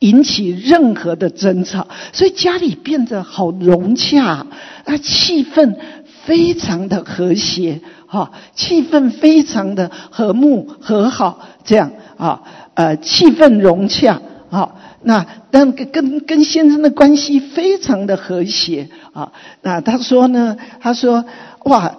[0.01, 4.45] 引起任何的争吵，所以家里变得好融洽，
[4.85, 5.77] 啊，气氛
[6.25, 12.43] 非常的和谐，哈，气氛非常的和睦和好，这样啊，
[12.75, 14.75] 呃，气氛融洽，啊。
[15.02, 19.32] 那但跟跟跟先生的关系非常的和谐啊。
[19.62, 20.56] 那他说呢？
[20.80, 21.24] 他说
[21.64, 21.96] 哇，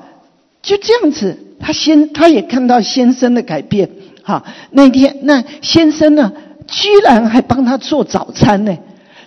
[0.61, 1.37] 就这样子。
[1.59, 3.89] 他先他也看到先生的改变。
[4.23, 6.31] 哈，那天那先生呢，
[6.67, 8.77] 居然还帮他做早餐呢。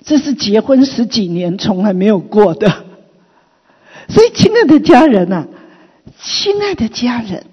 [0.05, 2.71] 这是结婚十几年从来没有过的。
[4.09, 5.47] 所以，亲爱的家人呐，
[6.21, 7.45] 亲爱的家人，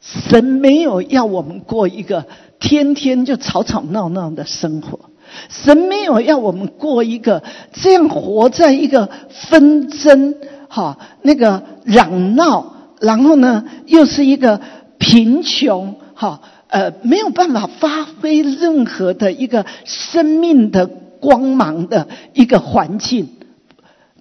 [0.00, 2.26] 神没有要我们过一个
[2.58, 5.10] 天天就吵吵闹闹的生活。
[5.48, 7.42] 神没有要我们过一个
[7.72, 10.34] 这样活在一个纷争、
[10.68, 14.60] 哈那个嚷闹，然后呢又是一个
[14.98, 23.28] 贫穷、哈呃没有办法发挥任何的一个生命的光芒的一个环境。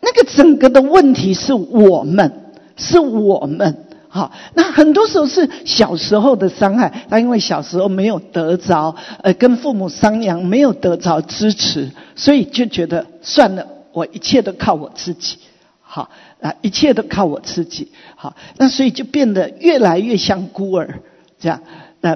[0.01, 2.31] 那个整个的问题是我们，
[2.75, 3.85] 是我们。
[4.15, 15.39] 好，那很多时候是小时候的伤害，他因为小时候没有得着，呃，跟父母商量没有得着支持，所以就觉得算了，我一切都靠我自己，
[15.81, 20.99] 好啊，一切都靠我自己，好，那所以就变得越来越像孤儿
[21.39, 21.61] 这样，
[21.99, 22.15] 那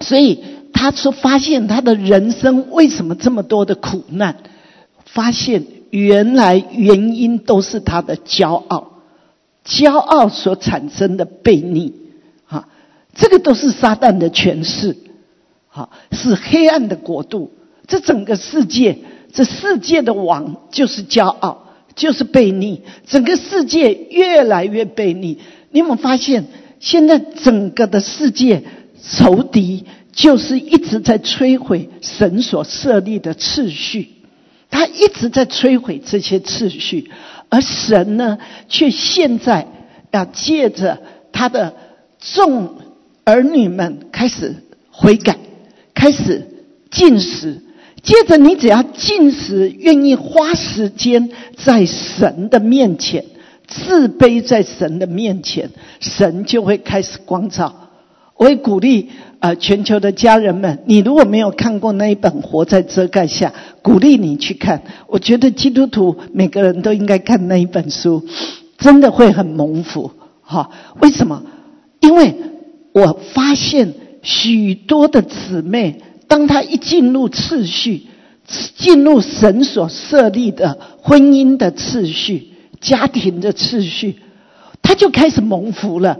[0.00, 0.42] 所以
[0.72, 4.38] 他说发现他的人生为什么这么多的苦难，
[5.04, 8.95] 发现原来原因都是他的骄傲，
[9.66, 11.92] 骄傲所产生的悖逆，
[12.46, 12.68] 啊，
[13.14, 14.96] 这个都是撒旦的权势，
[15.66, 17.52] 好，是黑暗的国度。
[17.88, 18.98] 这整个世界，
[19.32, 22.82] 这世界的王就是骄傲，就是悖逆。
[23.06, 25.38] 整个世界越来越悖逆。
[25.70, 26.46] 你有没有发现，
[26.80, 28.62] 现在整个的世界
[29.02, 34.08] 仇敌就是一直在摧毁神所设立的次序，
[34.70, 37.10] 他一直在摧毁这些次序，
[37.48, 39.66] 而神呢，却现在
[40.10, 41.00] 要借着
[41.32, 41.74] 他的
[42.18, 42.76] 众
[43.24, 44.54] 儿女们开始
[44.90, 45.38] 悔改，
[45.94, 46.46] 开始
[46.90, 47.62] 进食。
[48.02, 53.24] 接着，你只要进食，愿意花时间在神的面前，
[53.66, 57.85] 自卑在神的面前，神就会开始光照。
[58.36, 59.08] 我也鼓励
[59.40, 63.48] 呃全球的家人们，你如果没有看过那一本《活在遮盖下》，
[63.82, 64.82] 鼓励你去看。
[65.06, 68.22] 我觉得基督徒每个人都应该看那一本书，
[68.78, 70.10] 真的会很蒙福。
[70.42, 70.70] 哈，
[71.00, 71.42] 为什么？
[72.00, 72.34] 因为
[72.92, 76.02] 我发现许多的姊妹。
[76.28, 78.02] 当她一进入次序，
[78.76, 82.48] 进入神所设立的婚姻的次序、
[82.80, 84.16] 家庭的次序，
[84.82, 86.18] 她就开始蒙福了。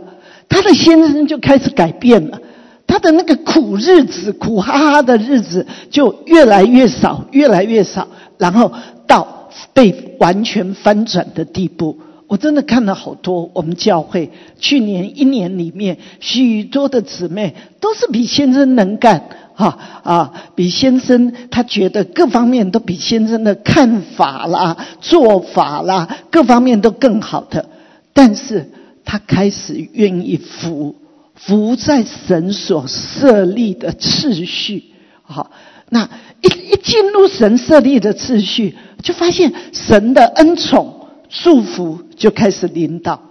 [0.49, 2.41] 他的先生就开始改变了，
[2.85, 8.07] 他的那个苦日子、苦哈哈的日子就越来越少、越来越少，
[8.37, 8.71] 然后
[9.05, 11.99] 到被完全翻转的地步。
[12.27, 19.29] 我真的看了好多我们教会去年一年里面许多的姊妹都是比先生能干。
[19.55, 27.65] 哈啊，比先生他觉得各方面都比先生的看法啦、做法啦，各方面都更好的，
[28.13, 28.69] 但是
[29.07, 30.95] 他开始愿意服
[31.33, 34.83] 服在神所设立的次序。
[35.23, 35.49] 好，
[35.89, 36.09] 那
[36.41, 43.21] 一一进入神设立的次序，就发现神的恩宠祝福就开始领导，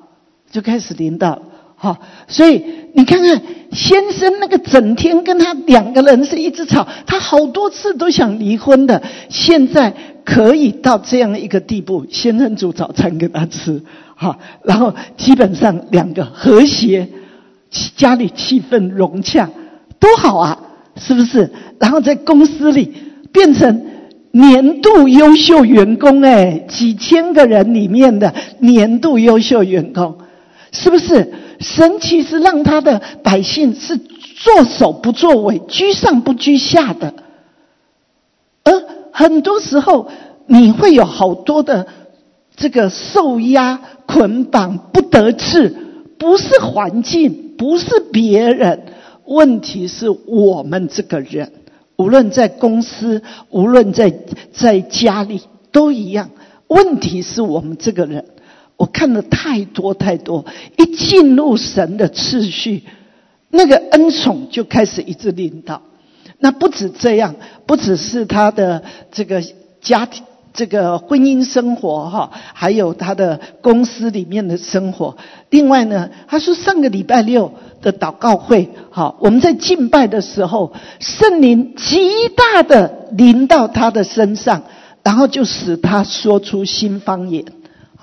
[0.50, 1.42] 就开始领导。
[1.76, 9.92] 好，所以你看看先生那个整天跟他两个人是一直吵，他好多次都想离婚的，现在
[10.24, 13.82] 可以到这样一个地步，先生煮早餐给他吃，
[14.18, 17.06] 好，然后基本上两个和谐，
[17.96, 19.50] 家里气氛融洽，
[20.00, 20.58] 多好啊，
[20.96, 21.52] 是不是？
[21.78, 22.94] 然后在公司里
[23.30, 23.84] 变成
[24.32, 30.16] 年度优秀员工，哎，几千个人里面的年度优秀员工，
[30.72, 31.34] 是不是？
[31.60, 37.12] 神其实让他的百姓是作首不作尾，居上不居下的。
[38.64, 38.72] 而
[39.12, 40.08] 很多时候，
[40.46, 41.86] 你会有好多的
[42.56, 45.76] 这个受压、捆绑、不得志，
[46.18, 48.82] 不是环境，不是别人，
[49.24, 51.52] 问题是我们这个人。
[51.96, 54.12] 无论在公司，无论在
[54.52, 55.42] 在家里，
[55.72, 56.30] 都一样。
[56.68, 58.24] 问题是我们这个人。
[58.76, 60.44] 我看了太多太多，
[60.76, 62.82] 一进入神的次序，
[63.48, 65.80] 那个恩宠就开始一直领导。
[66.38, 69.42] 那不止这样，不只是他的这个
[69.80, 70.24] 家庭、
[70.56, 75.16] 这个婚姻生活哈，还有他的公司里面的生活。
[75.50, 81.98] 另外呢，他说上个礼拜六的祷告会，好，我们在敬拜的时候，圣灵极
[82.34, 84.62] 大的临到他的身上，
[85.02, 87.44] 然后就使他说出新方言。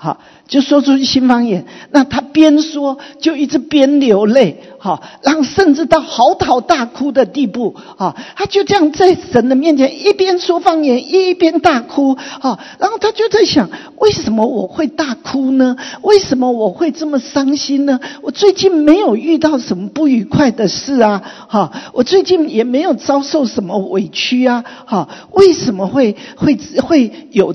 [0.04, 1.64] 好，就说出新方言。
[1.90, 15.74] 那他边说就一直边流泪，好，然后甚至到嚎啕大哭的地步，啊，他就这样在神的面前一边说方言一边大哭，啊，然后他就在想，为什么我会大哭呢？
[16.02, 17.98] 为什么我会这么伤心呢？
[18.20, 27.54] 我最近没有遇到什么不愉快的事啊，哈，我最近也没有遭受什么委屈啊，哈，为什么会会会有？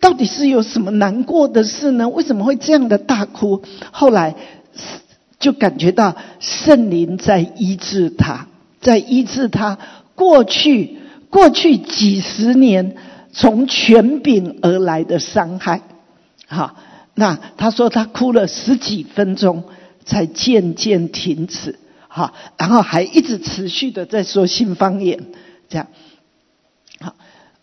[0.00, 2.08] 到底是有什么难过的事呢？
[2.08, 3.62] 为什么会这样的大哭？
[3.92, 4.34] 后来
[5.38, 8.46] 就感觉到圣灵在医治他，
[8.80, 9.78] 在医治他
[10.14, 12.96] 过去过去几十年
[13.30, 15.82] 从权柄而来的伤害。
[16.46, 16.76] 好，
[17.14, 19.64] 那他说他哭了十几分钟，
[20.06, 21.78] 才渐渐停止。
[22.08, 25.26] 好，然后还一直持续的在说新方言，
[25.68, 25.88] 这样。
[27.00, 27.14] 好，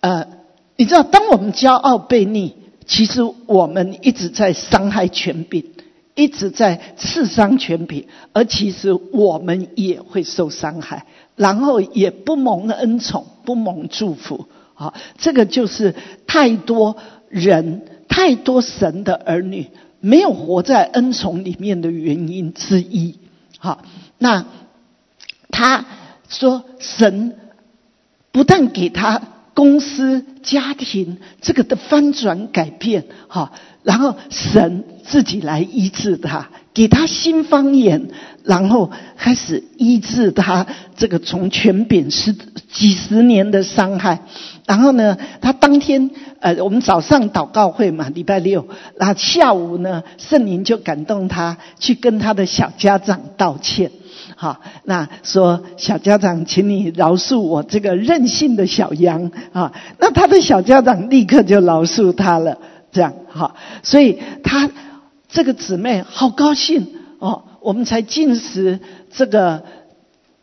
[0.02, 0.37] 呃。
[0.78, 2.54] 你知道，当我们骄傲被逆，
[2.86, 5.66] 其实我们一直在伤害权柄，
[6.14, 14.46] 一直在刺伤权柄，而其实我们也会受伤害，然后也不蒙恩宠，不蒙祝福。
[14.76, 15.96] 好，这个就是
[16.28, 16.96] 太多
[17.28, 23.18] 人、太多神的儿女没有活在恩宠里面的原因之一。
[23.58, 23.82] 好，
[24.20, 24.46] 那
[25.50, 25.84] 他
[26.30, 27.36] 说，神
[28.32, 29.24] 不但给他。
[29.58, 33.52] 公司、家庭这个的翻转改变，哈，
[33.82, 38.10] 然后神自己来医治他，给他新方言，
[38.44, 42.34] 然后开始医治他这个从权柄十
[42.72, 44.20] 几十年的伤害。
[44.68, 48.68] 然后呢，他当天呃，我们早上祷告会嘛，礼拜六，
[49.00, 53.90] 然后下午呢，圣灵就感动他去跟他的小家长道歉。
[54.40, 59.74] 好，那说小家长，请你饶恕我这个任性的小羊啊。
[59.98, 62.60] 那他的小家长立刻就饶恕他了，
[62.92, 63.56] 这样好。
[63.82, 64.70] 所以他
[65.28, 67.46] 这个姊妹好高兴哦。
[67.62, 68.80] 我们才进食
[69.12, 69.64] 这个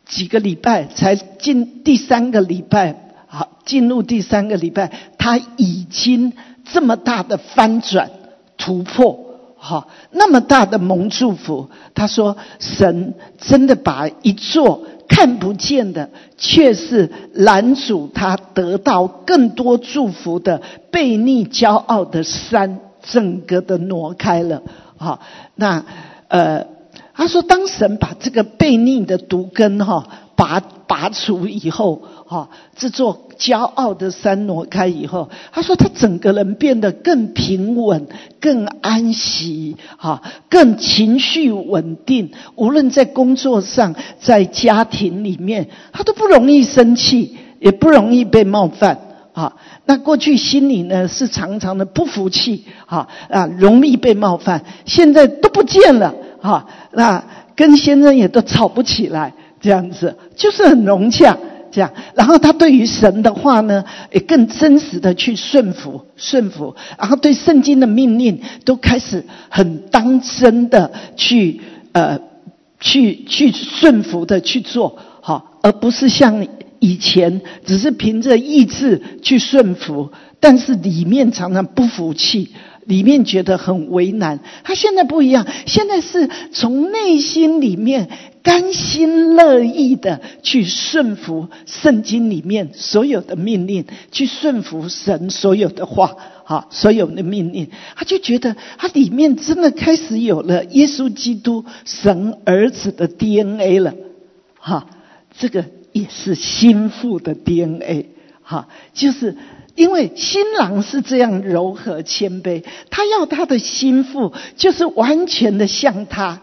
[0.05, 6.33] 几个礼拜，才进第三个礼拜，好，进入第三个礼拜，他已经
[6.65, 8.11] 这么大的翻转
[8.57, 9.24] 突破。
[9.67, 16.07] 好，那么大的蒙祝福，他说神真的把一座看不见的，
[16.37, 20.61] 却是拦阻他得到更多祝福的
[20.91, 24.61] 悖逆骄傲的山，整个的挪开了。
[24.97, 25.19] 好，
[25.55, 25.83] 那
[26.27, 26.67] 呃，
[27.15, 32.01] 他说当神把这个悖逆的毒根哈拔拔除以后。
[32.27, 38.07] 哈，这座骄傲的山挪开以后，他说他整个人变得更平稳、
[38.39, 42.31] 更安息，哈，更情绪稳定。
[42.55, 48.97] 无论在工作上，在家庭里面，他都不容易生气，也不容易被冒犯。
[49.33, 54.63] 啊，那过去心里呢是常常的不服气，哈啊，容易被冒犯。
[54.85, 57.23] 现在都不见了，哈，那
[57.55, 59.33] 跟先生也都吵不起来，
[59.65, 61.35] 这样子就是很融洽。
[61.71, 71.59] 这样，然后他对于神的话呢，也更真实的去顺服、顺服，然后对圣经的命令都开始很当真的去
[71.91, 72.17] 呃
[72.79, 76.47] 去去顺服的去做，好，而不是像
[76.79, 82.53] 以前只是凭着意志去顺服，但是里面常常不服气。
[82.85, 88.09] 里面觉得很为难，他现在不一样，现在是从内心里面
[88.43, 103.95] 甘心乐意的去顺服圣经里面所有的命令，去顺服神所有的话，哈，所有的命令，他就觉得他里面真的开始有了耶稣基督神儿子的 DNA 了，
[104.59, 104.85] 哈，
[105.35, 108.09] 这个也是心腹的 DNA，
[108.43, 109.35] 哈，就是。
[109.75, 116.41] 因为新郎是这样柔和谦卑，他要他的心腹就是完全的像他，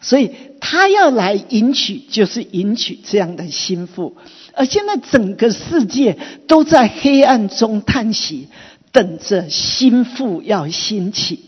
[0.00, 4.16] 所以他要来迎娶，就是迎娶这样的心腹。
[4.54, 8.48] 而现在整个世界都在黑暗中叹息，
[8.90, 11.44] 等着心腹要兴起。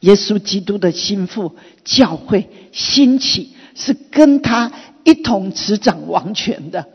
[0.00, 4.70] 耶稣基督的心腹教会兴起，是跟他
[5.04, 6.86] 一同执掌王权的。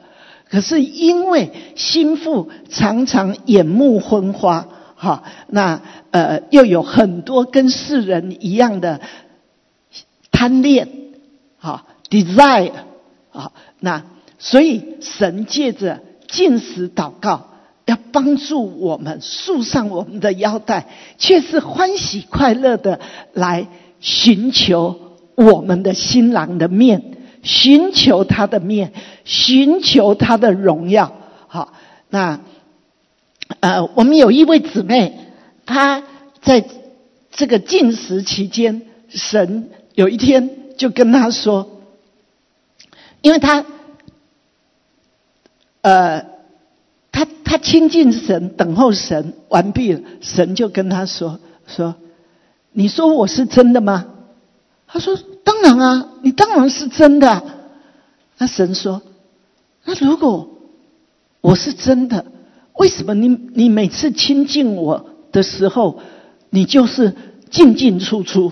[0.51, 5.81] 可是因为心腹常常眼目昏花，哈，那
[6.11, 8.99] 呃又有很多跟世人一样的
[10.29, 10.89] 贪恋，
[11.57, 12.73] 哈，desire，
[13.31, 14.03] 啊，那
[14.39, 17.47] 所以神借着进食祷告，
[17.85, 20.87] 要帮助我们束上我们的腰带，
[21.17, 22.99] 却是欢喜快乐的
[23.31, 23.67] 来
[24.01, 24.99] 寻求
[25.35, 27.10] 我们的新郎的面。
[27.43, 28.93] 寻求他的面，
[29.25, 31.13] 寻求他的荣耀。
[31.47, 31.73] 好，
[32.09, 32.39] 那
[33.59, 35.13] 呃，我们有一位姊妹，
[35.65, 36.03] 她
[36.41, 36.65] 在
[37.31, 41.81] 这个进食期间，神有一天就跟她说，
[43.21, 43.65] 因为她
[45.81, 46.25] 呃，
[47.11, 51.95] 她她亲近神，等候神完毕了，神就跟她说说，
[52.71, 54.10] 你说我是真的吗？
[54.93, 57.43] 他说：“当然啊，你当然是真的。”
[58.37, 59.01] 那神说
[59.85, 60.49] ：“那如果
[61.39, 62.25] 我是真的，
[62.73, 65.99] 为什么你你每次亲近我的时候，
[66.49, 67.15] 你就是
[67.49, 68.51] 进进出出？”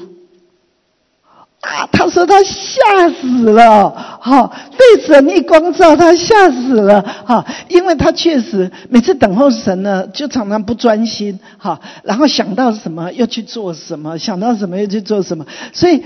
[1.60, 3.90] 啊，他说他吓死了，
[4.22, 16.02] 哈，被神一光照，他吓死了，哈，因为他确实每次等候神呢，就常常不专心，哈，然后想到什么又去做什么，想到什么又去做什么，所以。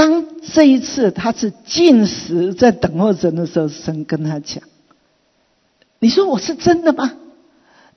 [0.00, 4.62] 当这一次他是进食在等候神的时候，神跟他讲
[6.00, 7.18] ：“你说我是真的吗？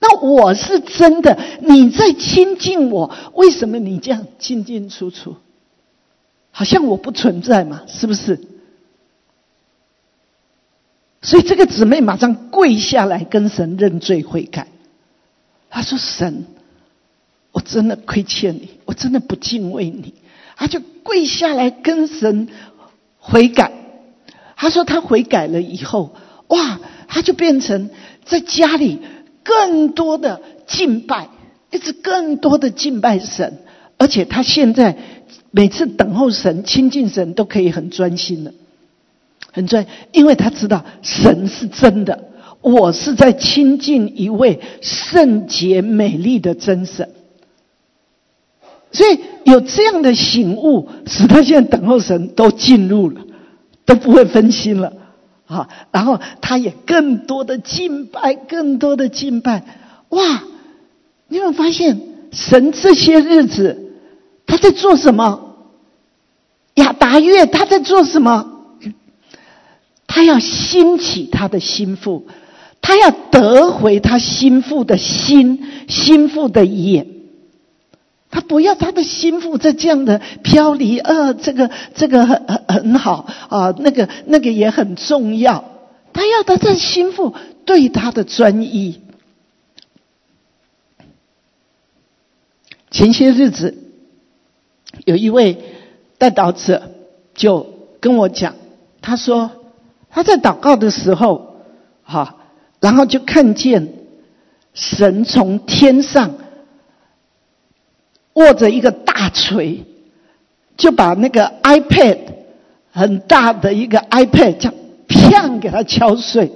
[0.02, 5.38] 那我是真的，你在亲近我，为什么你这样进进出出？
[6.52, 8.42] 好像我不存在嘛，是不是？”
[11.24, 14.68] 所以这个姊妹马上跪下来跟神认罪悔改。
[15.70, 16.48] 他说：“神，
[17.54, 20.16] 我真的亏欠你，我真的不敬畏你。”
[20.56, 22.48] 他就跪下来跟神
[23.18, 23.72] 悔改。
[24.56, 26.16] 他说他悔改了以后，
[26.48, 26.80] 哇！
[27.08, 27.92] 他就变成
[28.26, 29.00] 在家里
[29.44, 31.30] 更多的敬拜，
[31.70, 33.60] 一直更多的敬拜神，
[33.98, 34.98] 而且他现在
[35.52, 38.52] 每次等候神、亲近神都可以很专心了，
[39.52, 42.32] 很专，因为他知道神是真的，
[42.62, 47.10] 我是在亲近一位圣洁美丽的真神。
[48.94, 53.22] 所以有这样的醒悟，使他现在等候神都进入了，
[53.86, 54.94] 都不会分心了，
[55.48, 55.68] 啊！
[55.92, 59.64] 然后他也更多的敬拜，更多的敬拜，
[60.10, 60.44] 哇！
[61.28, 62.00] 你有没有发现
[62.32, 63.94] 神这些日子
[64.46, 65.56] 他在做什么？
[66.76, 68.52] 亚达月他在做什么？
[70.06, 72.28] 他要兴起他的心腹，
[72.80, 77.08] 他要得回他心腹的心，心腹的眼。
[78.34, 85.64] 他不要他的心腹在这样的飘离，呃，这个这个很很很好啊，那个那个也很重要。
[86.14, 89.02] 他要他的心腹对他的专一。
[92.90, 93.78] 前些日子，
[95.06, 95.60] 有一位
[96.18, 96.90] 带祷者
[97.36, 97.68] 就
[98.00, 98.56] 跟我讲，
[99.00, 99.52] 他说
[100.10, 101.58] 他在祷告的时候，
[102.04, 102.38] 哈，
[102.80, 103.94] 然后就看见
[104.74, 106.40] 神从天上。
[108.34, 109.84] 握着一个大锤，
[110.76, 112.18] 就把那个 iPad
[112.92, 116.52] 很大的一个 iPad，这样砰给它敲碎。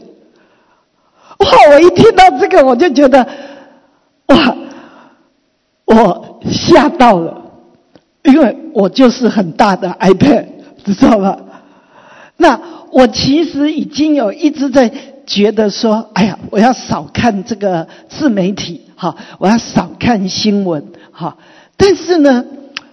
[1.40, 1.48] 哇！
[1.72, 3.28] 我一听到这个，我就觉得，
[4.28, 4.56] 哇！
[5.86, 7.42] 我吓到了，
[8.24, 10.46] 因为我就是很大的 iPad，
[10.84, 11.40] 知道吧？
[12.38, 12.60] 那
[12.92, 14.92] 我其实已经有一直在
[15.26, 21.38] 觉得说，哎呀，我要少看这个自媒体，哈，我要少看新闻，哈。
[21.78, 22.44] 但是呢，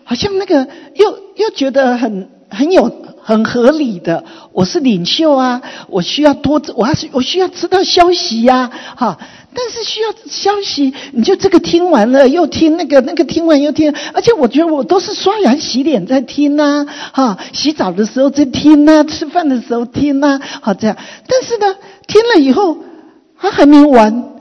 [0.04, 4.24] 好像那个又又觉得很很有很合理的。
[4.52, 9.18] 我是领袖啊，我需要多，我还是我需要知道消息呀，哈。
[9.56, 20.96] 但是需要消息，你就这个听完了又听那个，那个听完又听，而且我觉得我都是刷牙洗脸在听呐，哈，洗澡的时候在听呐，吃饭的时候听呐，好这样。
[21.28, 21.76] 但是呢，
[22.08, 22.78] 听了以后，
[23.38, 24.34] 他还没完。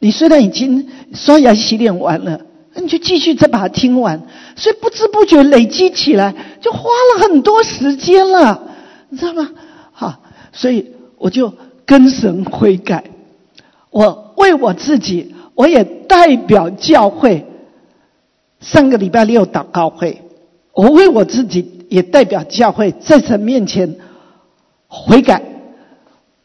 [0.00, 2.40] 你虽然已经刷牙洗脸完了。
[2.80, 4.22] 你就继续再把它听完，
[4.56, 8.62] 所以不知不觉累积起来，就花了很多时间了，
[9.08, 9.50] 你知道吗？
[9.92, 10.20] 好，
[10.52, 11.52] 所以我就
[11.84, 13.04] 跟神悔改，
[13.90, 17.46] 我为我自己，我也代表教会。
[18.60, 20.20] 上个礼拜六祷告会，
[20.74, 23.96] 我为我自己也代表教会，在神面前
[24.86, 25.42] 悔改。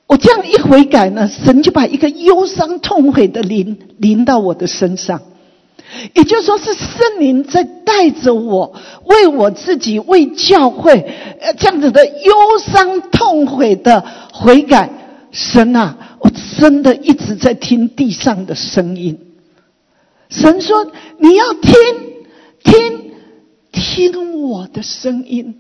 [0.08, 5.22] 我这样一悔改呢，神就把一个忧伤痛悔的灵临到我的身上。
[6.14, 8.74] 也就说，是圣灵在带着我，
[9.06, 11.00] 为我自己、为教会，
[11.42, 14.90] 呃，这样子的忧伤、痛悔的悔改。
[15.32, 19.20] 神啊，我真的一直在听地上的声音。
[20.30, 21.74] 神说：“你要听，
[22.64, 23.12] 听，
[23.72, 25.60] 听我的声音，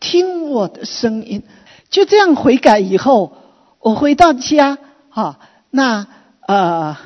[0.00, 1.42] 听我的声音。”
[1.90, 3.32] 就这样悔改以后，
[3.80, 4.78] 我回到家，
[5.08, 5.38] 哈，
[5.70, 6.06] 那
[6.46, 6.96] 呃。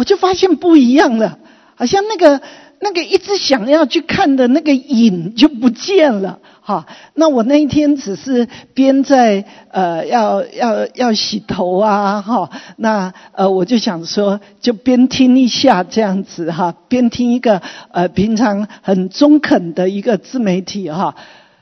[0.00, 1.38] 我就发现不一样了，
[1.74, 2.40] 好像那个
[2.80, 6.86] 那个一直想要去看的那个影就不见了，哈。
[7.12, 12.48] 那我那一天只是边在呃要要要洗头啊，哈。
[12.78, 17.60] 那呃我就想说，就边听一下这样子哈，边听一个
[17.92, 21.14] 呃平常很中肯的一个自媒体哈。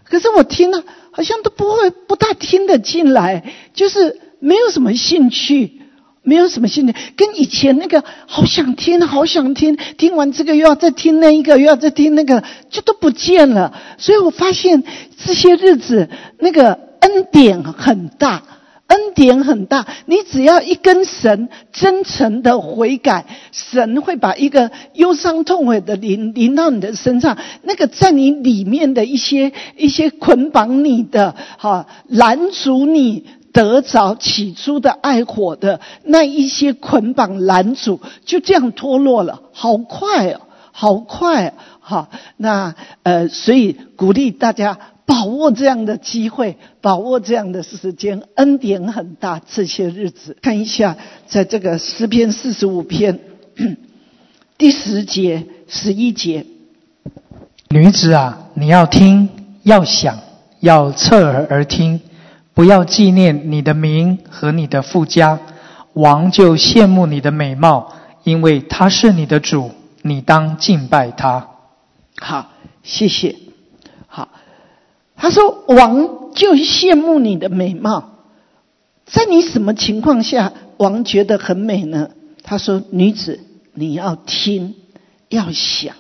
[0.04, 5.77] 可是我听了好像都不会不大听得进来，就是没有什么兴趣。
[6.28, 13.72] 没有什么兴趣，跟以前那个好想听，好想听，听完这个又要再听那一个，又要再听那个，就都不见了。
[13.96, 14.84] 所以我发现
[15.24, 18.42] 这些日子那个恩典很大，
[18.88, 19.86] 恩典很大。
[20.04, 27.38] 你只要一跟神真诚的悔改，神会把一个忧伤痛悔的临临到你的身上。
[27.62, 33.24] 那个在你里面的一些一些捆绑你的，哈拦阻你。
[33.58, 40.40] 得着起初的爱火的那一些捆绑拦阻，就这样脱落了，好快哦，
[40.70, 41.54] 好快！
[41.80, 49.40] 好，那呃，所以鼓励大家把握这样的机会，把握这样的时间，恩典很大。
[49.44, 50.96] 这些日子，看一下，
[51.26, 53.18] 在这个诗篇四十五篇
[54.56, 56.46] 第十节、十一节，
[57.70, 59.28] 女子啊，你要听，
[59.64, 60.16] 要想，
[60.60, 62.00] 要侧耳而听。
[62.58, 65.38] 不要纪念你的名和你的富家，
[65.92, 67.92] 王就羡慕你的美貌，
[68.24, 69.70] 因为他是你的主，
[70.02, 71.50] 你当敬拜他。
[72.16, 72.50] 好，
[72.82, 73.36] 谢谢。
[74.08, 74.28] 好，
[75.14, 78.10] 他说王就羡慕你的美貌，
[79.06, 82.10] 在你什么情况下王觉得很美呢？
[82.42, 83.38] 他说：“女子，
[83.72, 84.74] 你要听，
[85.28, 85.94] 要想，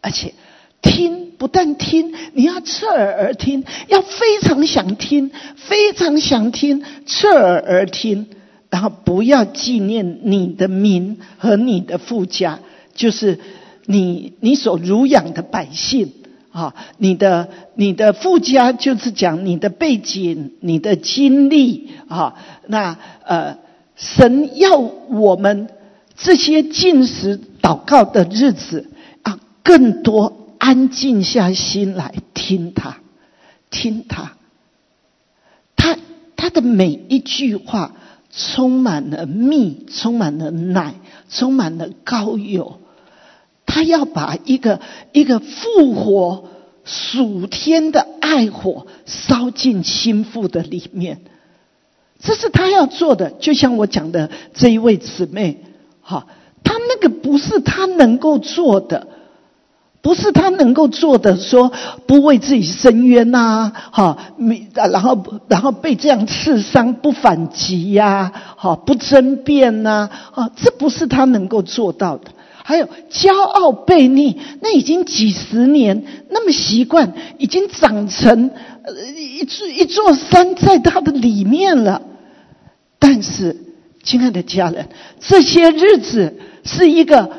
[0.00, 0.32] 而且
[0.80, 8.28] 听不但听，你要侧耳而听，要非常想听，非常想听，侧耳而听，
[8.70, 12.60] 然后不要纪念你的民和你的富家，
[12.94, 13.38] 就是
[13.84, 16.10] 你你所儒养的百姓。”
[16.50, 22.36] 啊，你的你的富家就是讲你的背景、你的经历啊。
[22.68, 23.58] 那呃，
[23.96, 25.68] 神要我们
[26.16, 28.88] 这些进食祷告的日子
[29.22, 32.96] 啊，更多安静下心来听他，
[33.68, 34.32] 听他。
[35.76, 35.98] 他
[36.36, 37.94] 他的每一句话
[38.30, 40.94] 充满了蜜，充满了奶，
[41.28, 42.80] 充满了膏油。
[43.66, 44.80] 他要把一个
[45.12, 46.48] 一个复活
[46.82, 51.20] 属天的爱火烧进心腹的里面，
[52.18, 53.32] 这是他要做的。
[53.32, 55.62] 就像我讲的这一位姊妹，
[56.00, 56.26] 哈，
[56.62, 59.08] 他那个不是他能够做的，
[60.04, 61.34] 不是他能够做的。
[61.38, 61.72] 说
[62.06, 64.18] 不为自己伸冤呐，哈，
[64.74, 72.30] 然后然后被这样刺伤不反击呀，哈，不争辩呐，啊，这不是他能够做到的。
[72.62, 78.50] 还有骄傲悖逆，那已经几十年，那么习惯，已经长成
[79.16, 82.02] 一座一座山在他的里面了。
[82.98, 83.56] 但是，
[84.02, 84.86] 亲爱的家人，
[85.20, 87.30] 这些日子是一个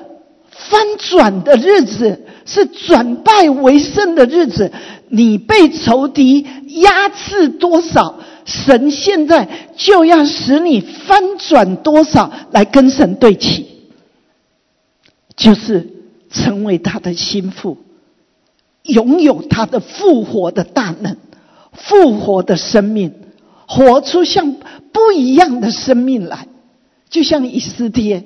[0.52, 4.72] 翻转的日子，是转败为胜的日子。
[5.10, 13.68] 你被仇敌压制多少，神现在就要使你翻转多少，来跟神对齐。
[15.36, 15.90] 就是
[16.32, 17.78] 成为他的心腹，
[18.84, 21.18] 拥有他的复活的大能，
[21.74, 23.14] 复活的生命，
[23.68, 24.54] 活出像
[24.92, 26.48] 不一样的生命来，
[27.10, 28.24] 就像以斯帖。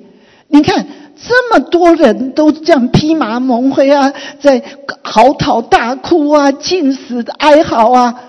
[0.48, 0.86] 你看，
[1.22, 4.62] 这么多人都这样披麻蒙灰啊，在
[5.02, 8.22] 嚎啕大哭啊，尽死哀嚎啊。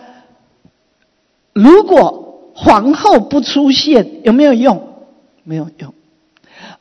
[1.53, 4.89] 如果皇后不出现，有没有用？
[5.43, 5.93] 没有用。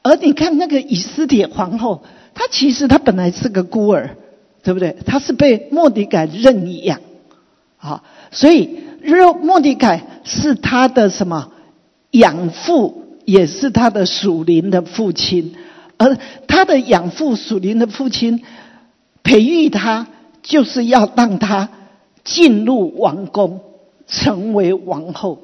[0.02, 2.02] 而你看那个以斯帖皇后，
[2.34, 4.16] 她其实她本来是个孤儿，
[4.62, 4.96] 对不对？
[5.06, 7.00] 她是被莫迪改认养，
[7.78, 11.52] 啊，所以若莫迪改是她的什么
[12.11, 15.54] 养父，也是她的属灵的父亲，
[16.01, 18.42] 而他的养父属灵的父亲
[19.22, 20.07] 培育他，
[20.42, 21.68] 就是要让他
[22.24, 23.61] 进入王宫，
[24.07, 25.40] 成为王后。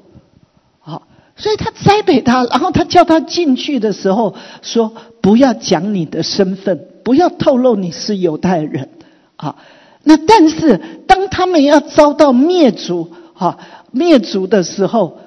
[0.79, 1.03] 好
[1.35, 4.33] 所以他栽培他，然后他叫他进去的时候
[4.63, 8.89] 说：“不要讲你的身份，不要透露你是犹太人。”
[9.37, 9.57] 啊，
[10.01, 13.59] 那但是当他们要遭到灭族，哈，
[13.91, 15.19] 灭族的时候，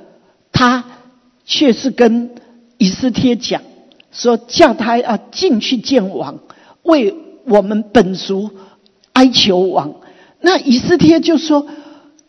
[0.50, 0.84] 他
[1.44, 2.34] 却是跟
[2.78, 3.62] 以斯帖讲
[4.12, 6.38] 说：“叫他要进去见王，
[6.82, 7.14] 为
[7.46, 8.50] 我们本族
[9.12, 9.94] 哀求王。”
[10.40, 11.66] 那以斯帖就说：“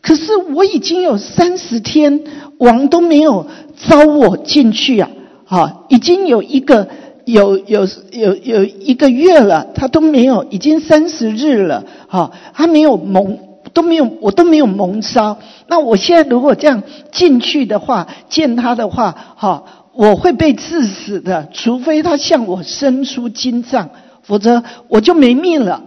[0.02, 2.24] 可是我已经有三十天，
[2.58, 3.46] 王都没有。”
[3.88, 5.10] 招我进去啊！
[5.48, 6.86] 啊，已经有一个
[7.24, 13.40] 有有有有一个月了，他都没有，已经三十日了，哈，他没有蒙，
[13.72, 15.36] 都没有，我都没有蒙招。
[15.66, 19.64] 那我现在如果这样进去的话，见他的话，哈，
[19.94, 23.90] 我会被致死的，除非他向我伸出金杖，
[24.22, 25.82] 否则我就没命了。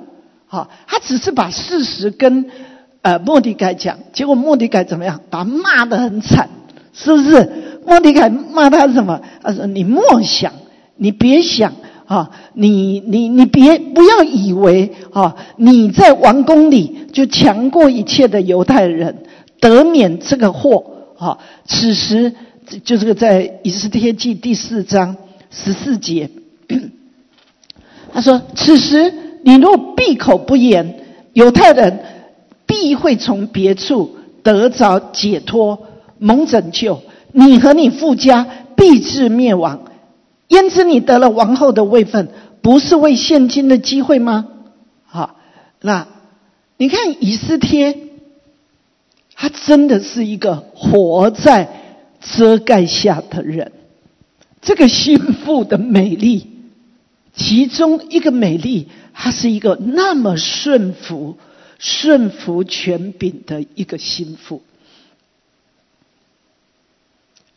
[0.47, 2.45] 好，他只是把事实跟
[3.01, 5.22] 呃莫迪改讲，结果莫迪改怎么样？
[5.30, 6.49] 把他骂得很惨，
[6.93, 7.80] 是不是？
[7.86, 9.22] 莫迪凯骂他什么？
[9.43, 10.53] 他说：“你莫想，
[10.97, 11.74] 你别想
[12.08, 12.32] 啊！
[12.53, 15.36] 你你你别不要以为啊！
[15.56, 19.24] 你在王宫里就强过一切的犹太人，
[19.60, 20.84] 得免这个祸
[21.20, 21.38] 啊！
[21.66, 22.34] 此时
[22.84, 25.16] 就这个在以斯帖记第四章
[25.51, 26.30] 十四节，
[28.13, 29.13] 他说：此时
[29.43, 30.99] 你若闭口不言，
[31.34, 31.99] 犹太人
[32.66, 35.88] 必会从别处得着解脱，
[36.18, 37.01] 蒙拯救。”
[37.38, 38.47] 你和你父家
[38.78, 39.91] 必至灭亡，
[40.47, 42.30] 焉知你得了王后的位分，
[42.61, 44.47] 不是为现今的机会吗？
[45.03, 45.36] 好，
[45.82, 46.07] 那
[46.78, 47.97] 你看以斯帖，
[49.36, 51.68] 他真的是一个活在
[52.34, 53.71] 遮盖下的人。
[54.61, 56.47] 这个心腹的美丽，
[57.36, 61.38] 其中一个美丽，他是一个那么顺服、
[61.78, 64.63] 顺服权柄的一个心腹。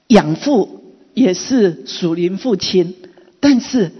[0.08, 2.94] 养父也是属灵父亲，
[3.40, 3.92] 但是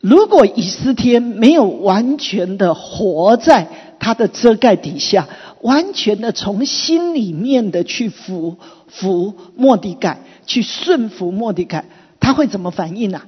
[0.00, 5.28] 如果以斯天没有完全的活在他的遮盖底下，
[5.62, 8.56] 完全的从心里面的去服
[8.86, 11.84] 服莫迪盖，去顺服莫迪凯，
[12.20, 13.26] 他会怎么反应啊？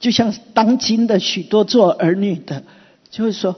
[0.00, 2.62] 就像当今的许多做儿女的，
[3.10, 3.56] 就会说：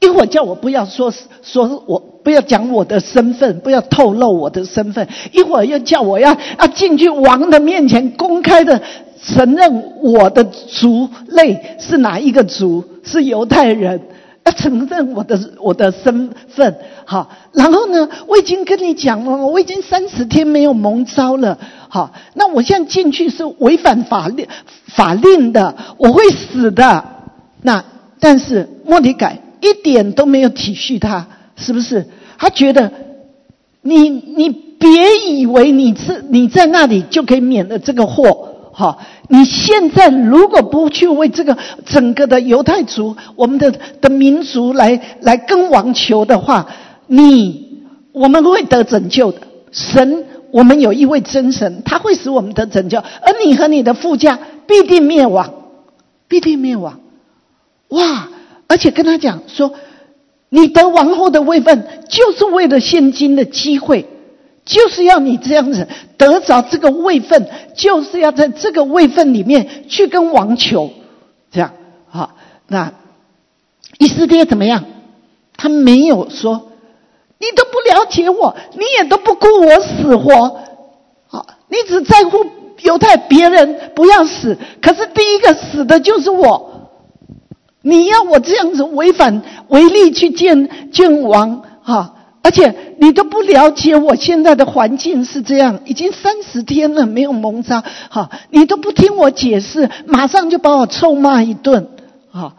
[0.00, 1.12] 一会儿叫我不要说
[1.42, 8.82] 说我不要讲我的身份，不要透露我的身份；一会儿又叫我要要进去王的面前公开的
[9.22, 14.00] 承认我的族类是哪一个族，是犹太人。
[14.44, 24.46] 要承认我的我的身份，好，然后呢，我已经跟你讲了，我已经三十天没有蒙招了，好，那我现在进去是违反法律
[24.88, 27.04] 法令的，我会死的。
[27.62, 27.82] 那
[28.20, 31.26] 但是莫里改一点都没有体恤他，
[31.56, 32.06] 是不是？
[32.36, 32.92] 他觉得
[33.80, 34.90] 你你别
[35.30, 38.50] 以为你是你在那里就可以免了这个祸。
[38.76, 38.98] 好，
[39.28, 41.56] 你现在如果不去为这个
[41.86, 46.66] 整个的犹太族、我们的的民族来来跟王求的话，
[47.06, 47.78] 你
[48.10, 49.38] 我们会得拯救的。
[49.70, 55.54] 神，我们有一位真神，他会使我们得拯救，而你和你的副驾必定灭亡，
[56.26, 56.98] 必定灭亡。
[57.90, 58.28] 哇！
[58.66, 59.72] 而且跟他讲说，
[60.48, 64.06] 你得王后的位分，就是为了现今的机会。
[64.64, 65.86] 就是要你这样子
[66.16, 70.90] 得着这个位分，就是要在这个位分里面去跟王求，
[71.50, 71.72] 这样
[72.08, 72.30] 好。
[72.66, 72.94] 那
[73.98, 74.84] 以色列怎么样？
[75.56, 76.70] 他没有说，
[77.38, 80.60] 你都不了解我，你也都不顾我死活，
[81.26, 82.38] 好，你只在乎
[82.80, 86.90] 犹太别人不要死，可是第一个死的就是我，
[87.82, 92.12] 你要我这样子违反违例去见见王，哈。
[92.42, 101.86] 而且你都不了解我现在的环境是这样，已经三十天了没有蒙扎，好，你都不听我解释，马上就把我臭骂一顿，
[102.30, 102.56] 好，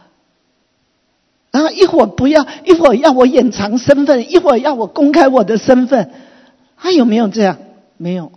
[1.50, 6.12] 然后一会儿不要，一会儿要我掩藏身份，一会儿要我公开我的身份，
[6.78, 7.58] 他有没有这样？
[7.98, 8.32] 没有。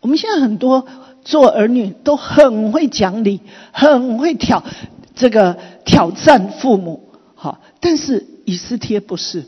[0.00, 0.88] 我们现在很多
[1.24, 3.40] 做儿女都很会讲理，
[3.70, 4.64] 很会挑
[5.14, 9.44] 这个挑战父母，好，但是以斯帖不是，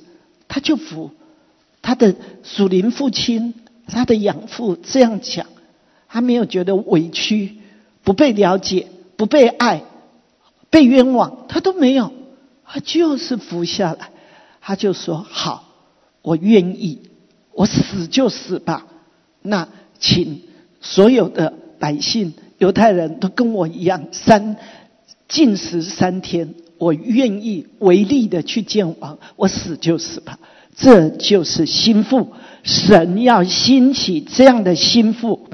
[0.46, 1.10] 他就服。
[1.86, 3.54] 他的属灵父亲，
[3.86, 5.46] 他的养父这样讲，
[6.08, 7.58] 他没有觉得委屈，
[8.02, 9.84] 不被了解，不被爱，
[10.68, 12.12] 被冤枉，他都没有，
[12.64, 14.10] 他就是服下来，
[14.60, 15.68] 他就说：“好，
[16.22, 17.02] 我愿意，
[17.52, 18.88] 我死就死吧。
[19.40, 19.68] 那
[20.00, 20.42] 请
[20.80, 24.56] 所有的百姓、犹太人都跟我一样，三
[25.28, 30.40] 禁食三天，我愿意唯利的去见王，我死就死吧。”
[30.76, 32.28] 这就是心腹，
[32.62, 35.48] 神要兴起这样的心腹。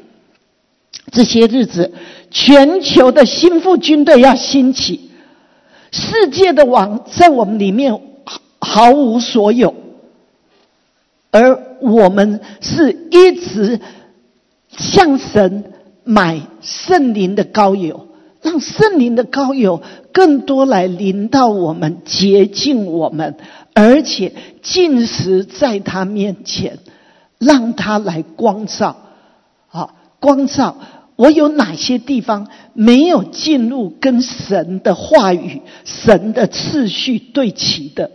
[1.12, 1.93] 这些日子，
[2.31, 5.11] 全球的心腹军队要兴起，
[5.93, 9.75] 世界的王在我们里面毫毫无所有，
[11.31, 13.81] 而我们是一直
[14.70, 18.09] 向神买圣灵的膏油，
[18.41, 23.37] 让圣灵的膏油更多来临到我们，洁净我们。
[23.75, 26.79] 而且进食在他面前，
[27.39, 28.97] 让他来光照，
[29.70, 30.77] 啊，光照
[31.16, 38.11] 我有哪些地方没有进入跟神的话语、神的次序对齐的？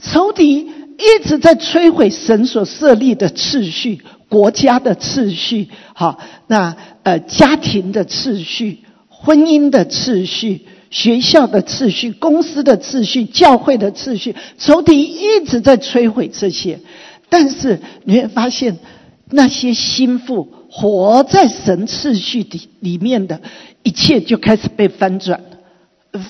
[0.00, 10.66] 仇敌一直在摧毁神所设立的次序、国家的次序，好，那呃家庭的次序、婚姻的次序。
[10.94, 16.78] 学校的秩序、公司的秩序、教会的秩序，仇敌一直在摧毁这些。
[17.28, 18.78] 但是你会发现，
[19.28, 23.40] 那些心腹活在神秩序里里面的
[23.82, 25.40] 一切，就开始被翻转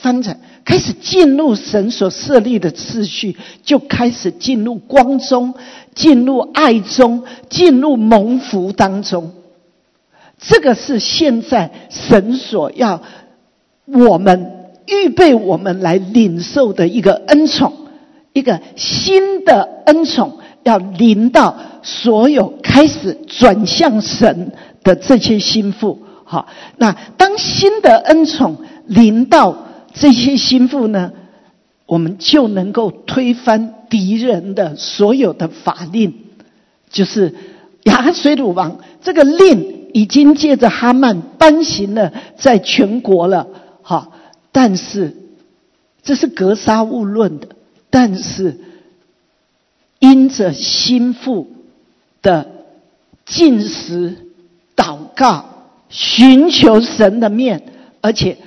[0.01, 5.53] 翻转，开始进入神所设立的秩序，就开始进入光中，
[5.95, 9.31] 进入爱中，进入蒙福当中。
[10.41, 13.03] 这个是现在神所要。
[13.87, 17.73] 我们预备我们来领受的一个恩宠，
[18.33, 26.01] 一个新的恩宠要临到所有开始转向神的这些心腹。
[26.25, 28.57] 好，那当新的恩宠
[28.87, 29.57] 临到
[29.93, 31.13] 这些心腹呢，
[31.87, 36.15] 我们就能够推翻敌人的所有的法令，
[36.91, 37.35] 就是
[37.85, 43.47] 亚水鲁王这个令已经借着哈曼颁行了，在全国了。
[43.85, 44.13] 好，
[44.51, 45.15] 但是
[46.03, 47.49] 这是格杀勿论的。
[47.91, 48.59] 但是
[50.01, 51.53] 因着心腹
[52.23, 52.51] 的
[53.25, 54.17] 进食、
[54.75, 58.39] 祷告、寻求神的面，而且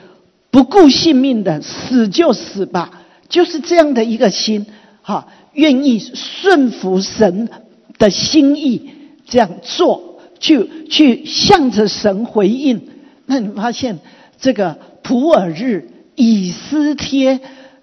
[0.52, 4.66] 不顾性命的死就死吧，就是这样的一个心，
[5.02, 7.50] 哈，愿意顺服神
[7.98, 8.90] 的心意，
[9.26, 12.90] 这样做，去去向着神回应。
[13.26, 14.00] 那你发现
[14.42, 14.78] 这个
[15.08, 17.40] 普尔日以斯帖，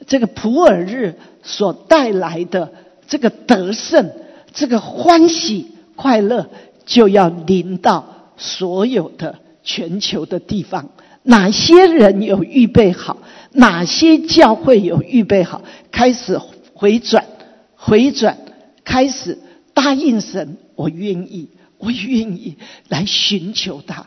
[0.07, 2.71] 这个普尔日所带来的
[3.09, 4.11] 这个得胜，
[4.53, 6.51] 这个欢喜快乐，
[6.85, 10.91] 就要临到所有的全球的地方。
[11.23, 13.17] 哪些人有预备好？
[13.53, 15.63] 哪些教会有预备好？
[15.91, 16.39] 开始
[16.75, 17.25] 回转，
[17.75, 18.37] 回转，
[18.85, 19.39] 开始
[19.73, 21.49] 答应神，我愿意。
[21.77, 22.57] 我愿意
[22.89, 24.07] 来寻求他，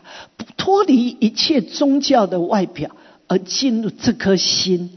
[0.56, 2.90] 脱离一切宗教的外表，
[3.28, 4.90] 而进入这颗心。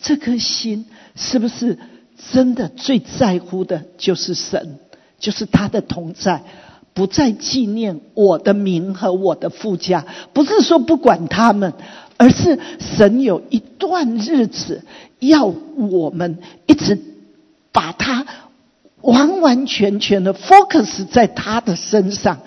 [0.00, 1.78] 这颗心是不是
[2.32, 4.78] 真的最在乎的，就是神，
[5.18, 6.42] 就是他的同在，
[6.92, 10.04] 不再纪念我的名和我的富家。
[10.32, 11.72] 不是说不管他们，
[12.16, 14.82] 而是神有一段日子
[15.20, 16.98] 要我们一直
[17.72, 18.26] 把他。
[19.00, 22.40] 完完全全的 focus 在他的身上，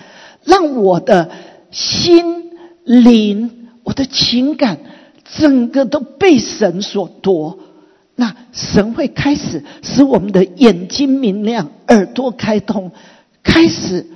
[0.44, 1.32] 让我的
[1.72, 2.52] 心
[2.84, 4.78] 灵、我的情感，
[5.38, 7.60] 整个都被神所夺。
[8.16, 12.92] 那神会开始使我们的眼睛明亮，耳朵开通，
[13.44, 14.08] 开始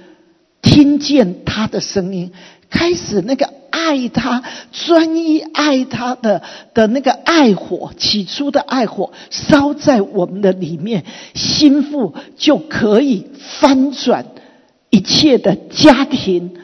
[0.61, 2.31] 听见他的声音，
[2.69, 3.49] 开始那个。
[3.77, 4.41] 爱他，
[4.71, 6.41] 专一爱他的
[6.73, 11.03] 的那个爱火，起初的爱火烧在我们的里面，
[11.35, 14.25] 心腹就可以翻转
[14.89, 16.55] 一切的家庭、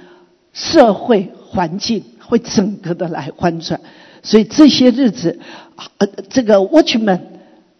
[0.53, 3.81] 社会环境，会整个的来翻转。
[4.23, 5.39] 所以这些日子，
[5.97, 7.21] 呃，这个 Watchman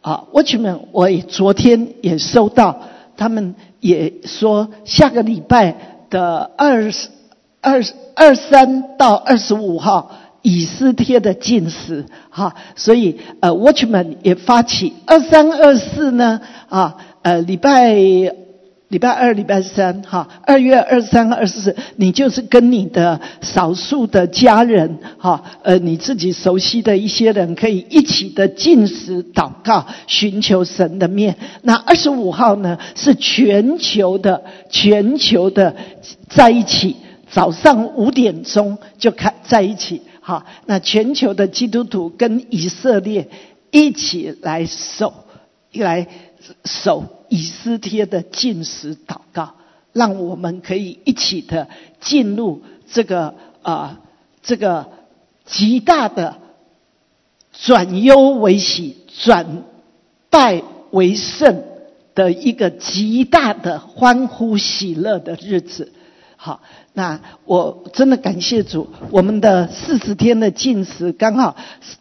[0.02, 2.82] 啊，Watchman，我也昨天也收到，
[3.18, 5.76] 他们也说下个礼拜
[6.10, 7.10] 的二十。
[7.64, 7.80] 二
[8.16, 10.10] 二三到二十五号，
[10.42, 17.94] 以斯帖的进食，哈，所以呃，Watchman 也发起二三二四呢，啊，呃，礼拜
[18.92, 31.38] 礼拜二、礼拜三，哈，二月二十三、二十四，你就是跟你的少数的家人，哈，呃，你自己熟悉的一些人，可以一起的进食、祷告、寻求神的面。
[31.62, 35.74] 那二十五号呢，是全球的、全球的
[36.28, 36.98] 在一起。
[37.30, 43.30] 早上五点钟就开在一起，哈，那全球的基督徒跟以色列
[43.72, 45.14] 一起来守，
[45.72, 46.06] 来
[46.66, 49.54] 守以斯帖的进食祷告，
[49.94, 51.70] 让我们可以一起的
[52.02, 52.62] 进入
[52.92, 54.02] 这个啊，
[54.44, 54.88] 这个
[55.46, 56.36] 极大的
[57.54, 59.64] 转忧为喜、转
[60.30, 60.62] 败
[60.92, 61.64] 为胜
[62.14, 65.94] 的一个极大的欢呼喜乐的日子。
[66.36, 66.62] 好，
[66.92, 71.56] 那我真的感谢主，我们的四十天的禁食刚好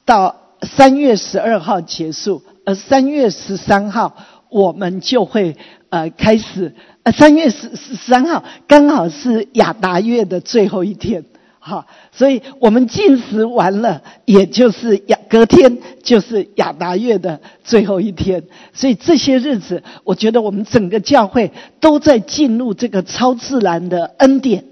[0.05, 4.17] 到三月十二号结束，而三月十三号
[4.51, 5.57] 我们就会
[5.89, 11.25] 呃开始，呃三月十十三号刚好是亚达月的最后一天。
[11.63, 18.43] 哈，所以我们进食完了，也就是亚隔天就是亚达月的最后一天。
[18.73, 24.65] 所以这些日子，我觉得我们整个教会都在进入这个超自然的恩典、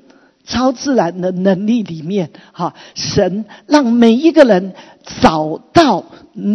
[0.47, 2.31] 超自然的能力里面。
[2.53, 4.73] 哈，神让每一个人
[5.21, 6.07] 找到、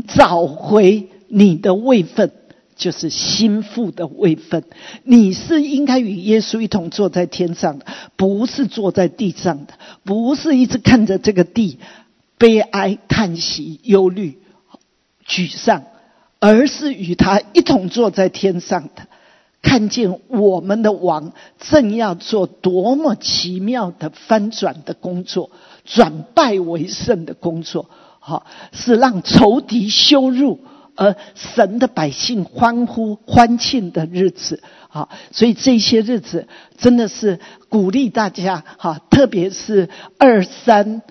[0.07, 2.31] 找回你的位分。
[2.75, 4.63] 就是心腹的位分，
[5.03, 11.79] 你是应该与耶稣一同坐在天上的，不是坐在地上的，不是一直看着这个地
[12.37, 14.39] 悲哀、叹息、忧虑、
[15.27, 15.83] 沮丧，
[16.39, 19.07] 而是与他一同坐在天上的，
[19.61, 25.51] 看见我们的王正要做多么奇妙的翻转的工作，
[25.85, 30.59] 转败为胜的工作，好，是让仇敌羞辱。
[30.95, 37.39] 而神的百姓欢呼欢庆的日子，好，所以这些日子真的是
[37.69, 41.01] 鼓励大家，哈，特别是二三、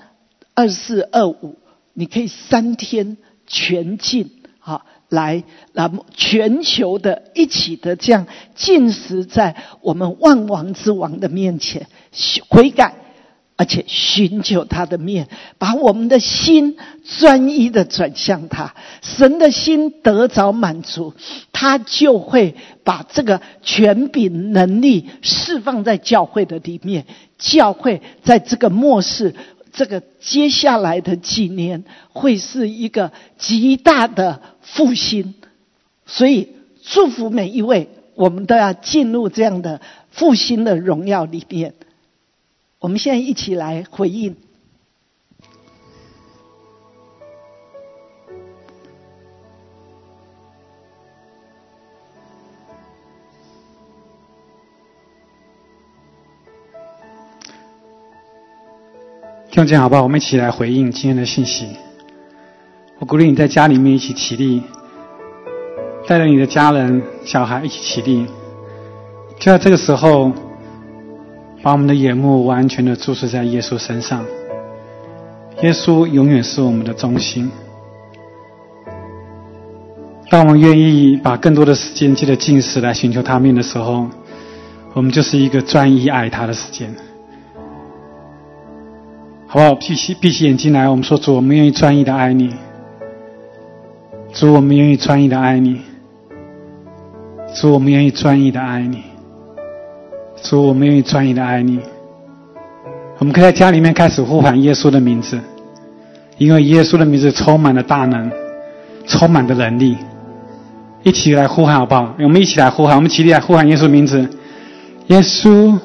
[0.55, 1.59] 二四、二五，
[1.95, 3.17] 你可以三天
[3.47, 4.31] 全进，
[4.61, 11.89] 啊，来那么全球的一起的这样进食在我们万王之王的面前
[12.49, 13.02] 悔改。
[13.57, 15.29] 而且寻求他的面，
[15.59, 16.77] 把我们的心
[17.19, 21.15] 专一的转向他，神的心得着满足，
[21.53, 27.05] 他就会把这个权柄能力释放在教会的里面。
[27.39, 29.35] 教会在这个末世，
[29.73, 35.35] 这个接下来的几年，会是一个极大的复兴。
[36.07, 36.49] 所以
[36.83, 39.81] 祝福每一位，我们都要进入这样的
[40.11, 41.75] 复兴的荣耀里面。
[42.83, 44.35] 我们现在一起来回应。
[59.49, 60.03] 弟兄姐妹好不好？
[60.03, 61.69] 我们一起来回应今天的信息。
[62.99, 64.61] 我鼓励你在家里面一起起立，
[66.09, 68.27] 带着你的家人、小孩一起起立。
[69.39, 70.33] 就在这个时候，
[71.63, 74.25] 把我们的眼目完全的注视在耶稣身上。
[75.63, 77.49] 耶稣永远是我们的中心。
[80.29, 84.09] 当我们愿意把更多的时间借着进食来寻求他面的时候，
[84.95, 86.93] 我们就是一个专一爱他的时间。
[89.47, 89.75] 好不好？
[89.75, 92.55] 闭起闭起眼睛来，我们说主，我们愿意专一的爱你。
[94.33, 95.83] 主，我们愿意专一的爱你。
[97.55, 99.12] 主，我们愿意专一的爱你。
[100.43, 101.81] 主，我们愿意专一的爱你。
[103.19, 105.39] 我们可以在家里面开始呼喊耶稣的名字，
[106.39, 108.31] 因为耶稣的名字充满了大能，
[109.07, 109.97] 充满的能力。
[111.05, 112.15] 一起来呼喊好不好？
[112.19, 114.29] 我们一起来呼喊，我们起立来呼喊耶稣名字。
[115.09, 115.79] 耶稣，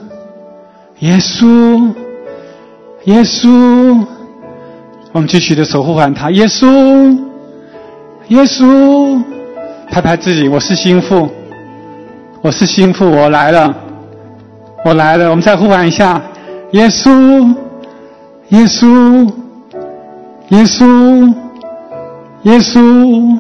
[1.00, 1.94] 耶稣，
[3.06, 4.06] 耶稣。
[5.12, 7.18] 我们继续的守护喊他，耶稣。
[8.28, 9.22] 耶稣，
[9.90, 11.30] 拍拍自己，我是心腹，
[12.42, 13.76] 我是心腹，我来了，
[14.88, 15.30] 我来了。
[15.30, 16.22] 我们再呼喊一下，
[16.72, 17.54] 耶稣，
[18.50, 19.30] 耶稣，
[20.50, 21.34] 耶稣，
[22.44, 23.38] 耶稣，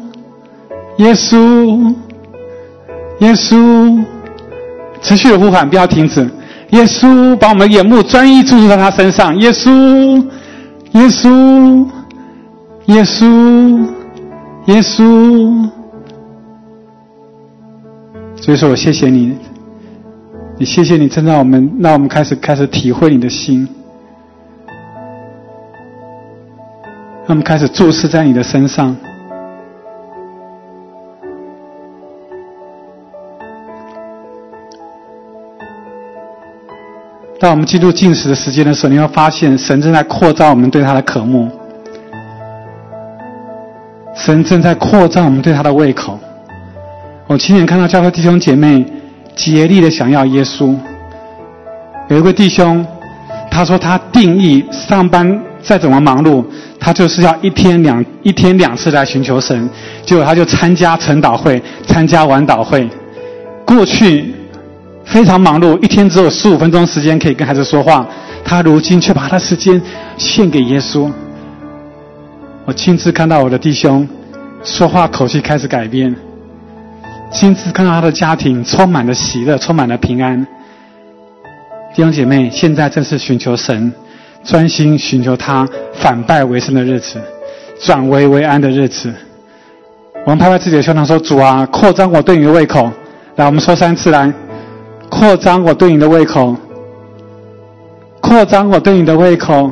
[0.97, 1.95] 耶稣，
[3.19, 4.03] 耶稣，
[5.01, 6.29] 持续的呼喊，不要停止。
[6.71, 9.33] 耶稣，把我们的眼目专一注视在他身上。
[9.39, 10.21] 耶稣，
[10.91, 11.85] 耶稣，
[12.87, 13.87] 耶稣。
[14.67, 15.69] 耶稣，
[18.35, 19.33] 所以说我谢谢你，
[20.59, 23.67] 也谢谢你，真让我们让我们开始开始体会你的心，
[27.25, 28.95] 让我们开始注视在你的身上。
[37.39, 41.47] 当我们进入进食的时间的时候，你会发现神正在扩张我们对他的渴慕。
[44.15, 46.19] 神正在扩张我们对他的胃口。
[47.27, 48.83] 我亲眼看到教会弟兄姐妹
[49.37, 50.75] 竭力的想要耶稣。
[52.09, 52.85] 有一位弟兄，
[53.49, 56.43] 他说他定义上班再怎么忙碌，
[56.79, 59.69] 他就是要一天两一天两次来寻求神。
[60.05, 62.89] 结果他就参加晨祷会，参加晚祷会。
[63.65, 64.33] 过去
[65.05, 68.05] 非常忙碌，一天只有十五分钟时间可以跟孩子说话，
[68.43, 69.81] 他如今却把他时间
[70.17, 71.11] 献给耶稣。
[72.65, 74.07] 我亲自看到我的弟兄。
[74.63, 76.13] 说话口气开始改变，
[77.31, 80.45] 亲自看到他的家庭充满了喜乐，充满了平安。
[81.93, 83.91] 弟兄姐妹，现在正是寻求神、
[84.43, 87.21] 专心寻求他、反败为胜的日子，
[87.79, 89.13] 转危为安的日子。
[90.25, 92.91] 我们拍拍自己的胸膛说：“主啊，扩张我对你的胃口。”
[93.35, 94.33] 来，我们说三次来，
[95.09, 96.55] 扩张我对你的胃口，
[98.19, 99.71] 扩张我对你的胃口，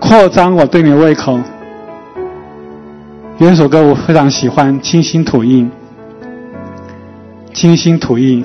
[0.00, 1.40] 扩张我对你的胃口。
[3.38, 5.66] 有一首歌我非常喜欢，《清新吐印》。
[7.52, 8.44] 清新吐印。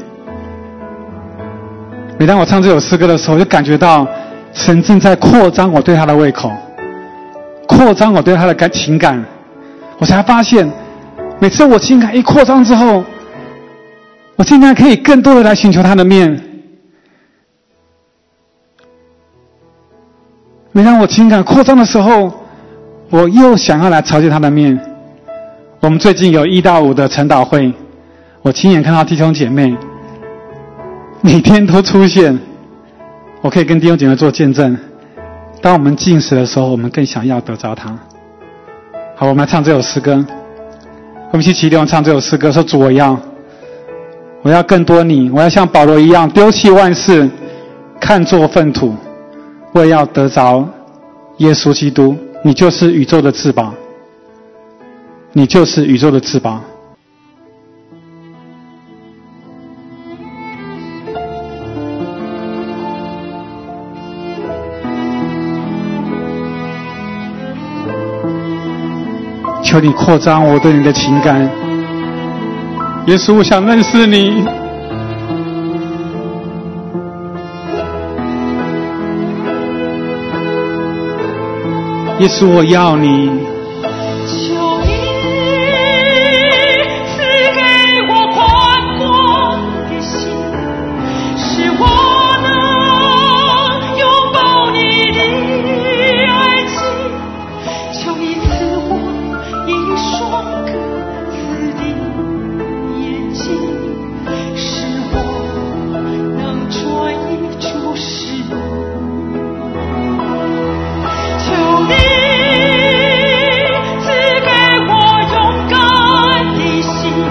[2.17, 4.07] 每当我唱这首诗歌的时候，就感觉到
[4.53, 6.51] 神正在扩张我对他的胃口，
[7.67, 9.23] 扩张我对他的感情感。
[9.97, 10.69] 我才发现，
[11.39, 13.03] 每次我情感一扩张之后，
[14.35, 16.41] 我竟然可以更多的来寻求他的面。
[20.71, 22.33] 每当我情感扩张的时候，
[23.09, 24.77] 我又想要来朝见他的面。
[25.79, 27.71] 我们最近有一到五的晨祷会，
[28.45, 29.75] 我亲眼看到弟兄姐妹
[31.21, 32.39] 每天都出现。
[33.41, 34.77] 我可以跟弟兄姐妹做见证。
[35.63, 37.97] 当我们进食的时候，我们更想要得着他。
[39.15, 40.23] 好，我们来唱这首诗歌。
[41.31, 43.19] 我们一起起，唱这首诗歌，说：“主，我要，
[44.43, 47.27] 我要更多你，我要像保罗一样丢弃万事，
[47.99, 48.93] 看作粪土，
[49.73, 50.69] 我也要得着
[51.37, 52.15] 耶稣基督。”
[52.45, 53.73] 你就是宇宙的至宝，
[55.33, 56.61] 你就是宇宙的至宝。
[69.75, 71.37] 和你扩张我对你的情感，
[73.07, 74.45] 耶稣，我想认识你。
[82.19, 83.54] 耶稣，我要你。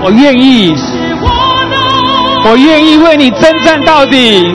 [0.05, 0.75] 我愿意，
[2.45, 4.55] 我愿意为你征战到底。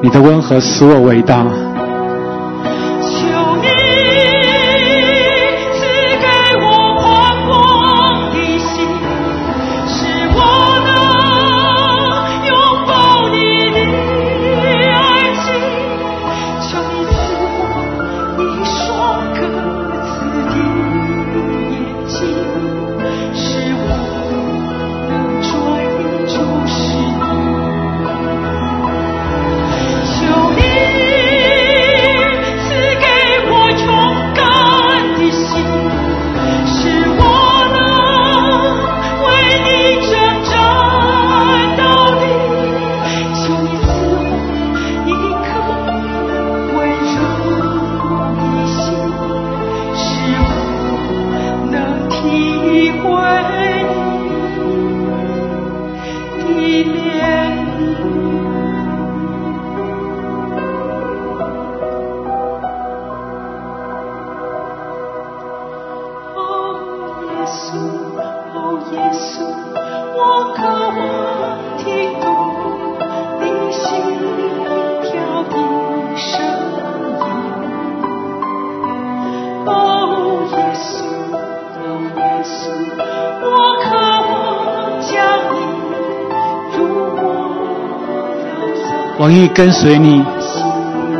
[0.00, 1.44] 你的温和使我伟大。
[89.58, 90.24] 跟随你，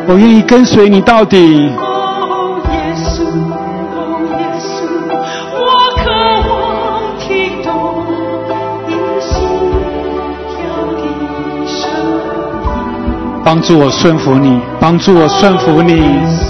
[0.07, 1.73] 我愿意跟随你到底。
[13.45, 16.48] 帮助我顺服你，帮助我顺服你。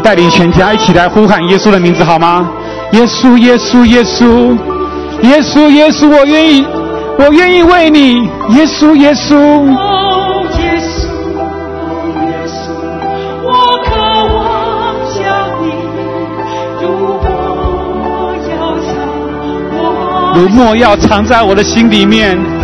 [0.00, 2.48] 带领全家一起来呼喊耶稣的名字，好吗？
[2.92, 4.56] 耶稣，耶稣，耶稣，
[5.22, 6.66] 耶稣，耶稣，我愿意，
[7.18, 8.24] 我愿意为你，
[8.56, 9.36] 耶稣，耶稣。
[9.36, 11.06] 哦，耶稣，
[12.24, 12.70] 耶稣，
[13.44, 13.50] 我
[13.84, 13.90] 渴
[14.34, 15.18] 望将
[15.62, 15.64] 你
[16.80, 16.84] 如
[17.20, 18.06] 我
[18.48, 18.88] 要藏
[20.34, 22.57] 如墨要藏在我的心里面。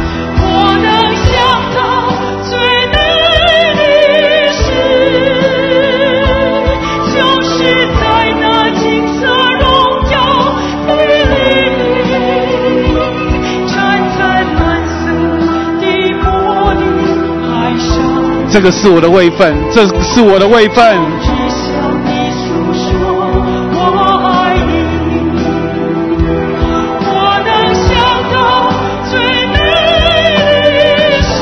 [18.55, 20.97] 这个是我的位份，这是我的位分。
[21.21, 21.67] 只向
[22.07, 22.87] 你诉说
[23.75, 23.83] 我
[24.23, 24.71] 爱你，
[27.03, 27.11] 我
[27.45, 27.91] 能想
[28.31, 28.71] 到
[29.11, 29.19] 最
[29.51, 29.59] 美
[30.71, 31.35] 的事，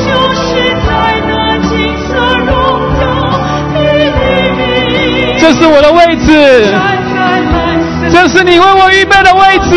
[0.00, 0.40] 就是
[0.86, 0.88] 在
[1.28, 1.30] 那
[1.68, 1.68] 金
[2.08, 2.08] 色
[2.46, 2.50] 荣
[3.02, 3.04] 耀
[3.74, 3.76] 的
[4.56, 6.72] 里，这是我的位置，
[8.10, 9.76] 这是你为我预备的位置。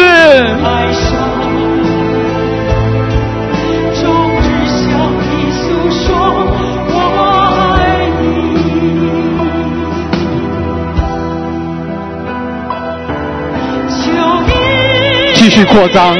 [15.43, 16.15] 继续扩张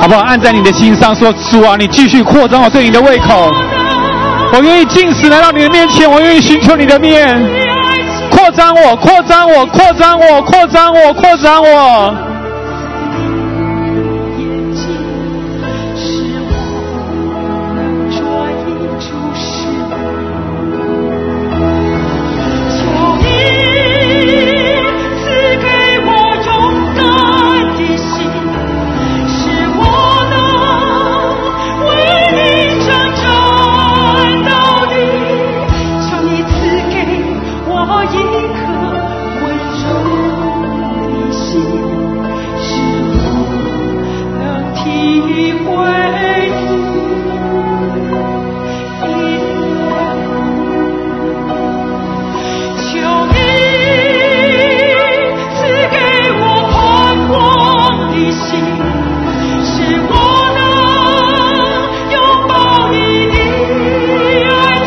[0.00, 0.22] 好不好？
[0.22, 3.48] 按在你的心上说，主啊，你继续扩张我对你的胃口。
[4.52, 7.40] 我愿意进食来到你的面前，我愿意寻求你的面，
[8.28, 12.12] 扩张我，扩张我，扩张我，扩张我，扩张我。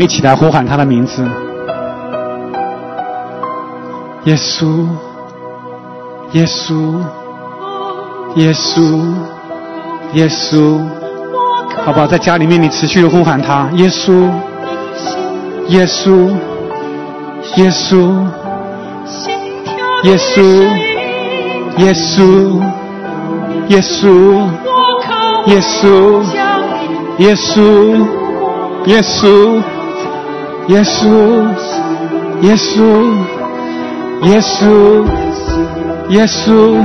[0.00, 1.22] 一起来呼喊他的名字，
[4.24, 4.86] 耶稣，
[6.32, 6.98] 耶稣，
[8.36, 9.14] 耶稣，
[10.14, 10.80] 耶稣，
[11.84, 14.30] 好吧，在家里面你持续的呼喊他，耶稣，
[15.68, 16.30] 耶稣，
[17.56, 18.24] 耶稣，
[20.04, 20.40] 耶稣，
[21.76, 22.62] 耶稣，
[23.68, 24.48] 耶稣，
[25.46, 26.22] 耶稣，
[27.18, 28.06] 耶稣，
[28.86, 29.62] 耶稣。
[30.68, 31.44] 耶稣，
[32.42, 33.12] 耶稣，
[34.22, 35.04] 耶稣，
[36.10, 36.80] 耶稣，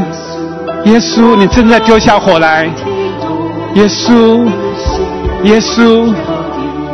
[0.85, 2.67] 耶稣，你正在丢下火来。
[3.75, 4.47] 耶稣，
[5.43, 6.11] 耶稣，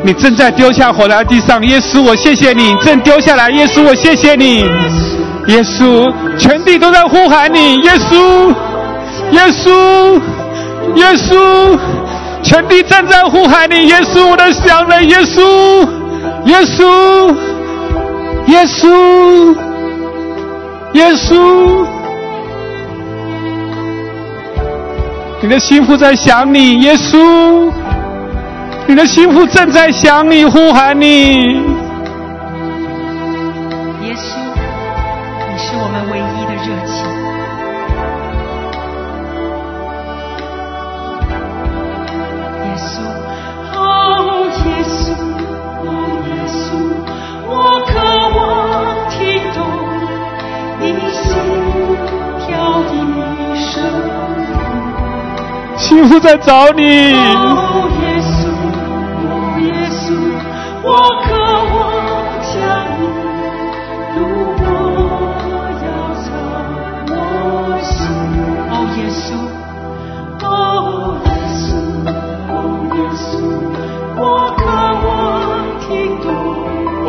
[0.03, 1.65] 你正在丢下火来地上。
[1.65, 3.49] 耶稣，我谢谢你，正丢下来。
[3.51, 4.65] 耶稣，我谢谢你。
[5.47, 7.77] 耶稣，全地都在呼喊你。
[7.81, 8.49] 耶稣，
[9.31, 10.19] 耶稣，
[10.95, 11.77] 耶稣，
[12.43, 13.87] 全地正在呼喊你。
[13.87, 15.07] 耶稣，我的想人。
[15.09, 16.00] 耶稣。
[16.45, 17.35] 耶稣，
[18.47, 19.55] 耶稣，
[20.93, 21.85] 耶稣，
[25.41, 27.71] 你的心腹在想你，耶稣，
[28.87, 31.70] 你的心腹正在想你，呼喊你。
[55.91, 55.97] 音。
[55.97, 58.47] 心腹在找你，哦，耶稣，
[59.27, 60.03] 哦，耶稣，
[60.83, 60.89] 我
[61.21, 61.29] 渴
[61.71, 61.77] 望
[62.47, 62.51] 将
[62.97, 62.99] 你
[64.15, 64.19] 入
[64.57, 64.63] 我
[65.83, 65.87] 要
[66.23, 66.25] 藏
[67.11, 67.13] 我
[67.83, 67.91] 心。
[68.71, 69.27] 哦，耶稣，
[70.47, 70.49] 哦，
[71.25, 71.69] 耶稣，
[72.49, 72.55] 哦，
[72.95, 73.29] 耶稣，
[74.17, 74.25] 我。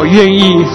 [0.04, 0.66] 愿意，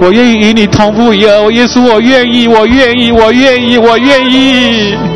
[0.00, 1.50] 我愿意与你同父一儿。
[1.52, 5.07] 耶稣，我愿意，我愿意，我愿意，我愿意。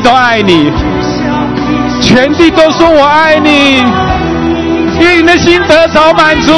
[0.00, 0.72] 都爱你，
[2.00, 3.82] 全地都说我爱你，
[5.00, 6.52] 愿你的心得早满足，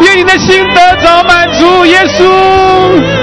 [0.00, 3.17] 愿你的心得早满足，耶稣。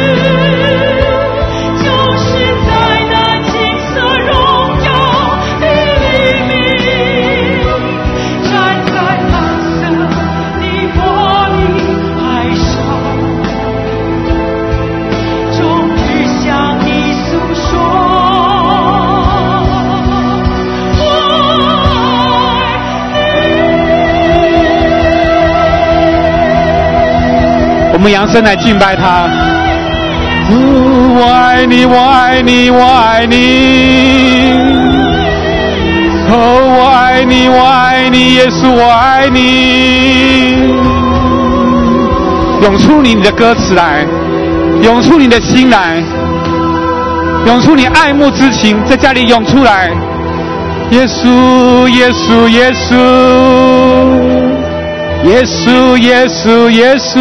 [28.06, 29.28] 们扬声来敬拜他。
[30.52, 30.54] 哦
[31.18, 33.36] 我爱你，我爱你，我爱你。
[36.30, 36.36] 哦，
[36.78, 39.40] 我爱你，我爱你，耶稣，我爱你。
[42.62, 44.06] 涌出你的歌词来，
[44.84, 46.04] 涌出你的心来，
[47.48, 49.90] 涌出你爱慕之情，在家里涌出来。
[50.92, 52.94] 耶稣，耶稣，耶稣。
[55.26, 57.20] 耶稣，耶稣，耶稣，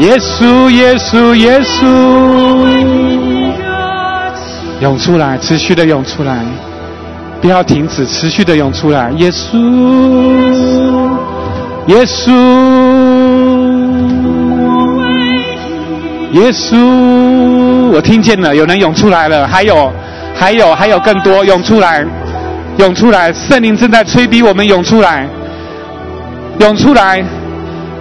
[0.00, 1.84] 耶稣，耶稣，耶稣，
[4.80, 6.38] 涌出来，持续的涌出来。
[7.42, 9.10] 不要停止，持续的涌出来。
[9.18, 9.58] 耶稣，
[11.86, 12.32] 耶稣，
[16.32, 16.78] 耶稣，
[17.92, 19.92] 我听见了，有人涌出来了，还有，
[20.34, 22.02] 还有，还有更多涌出来，
[22.78, 25.28] 涌出来，圣灵正在催逼我们涌出来，
[26.60, 27.22] 涌出来，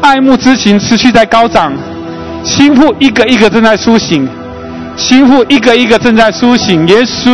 [0.02, 1.74] 爱慕之情持续在高涨，
[2.50, 4.28] 心腹一个一个正在苏醒。
[4.98, 7.32] 心腹一个一个正在苏醒，耶稣，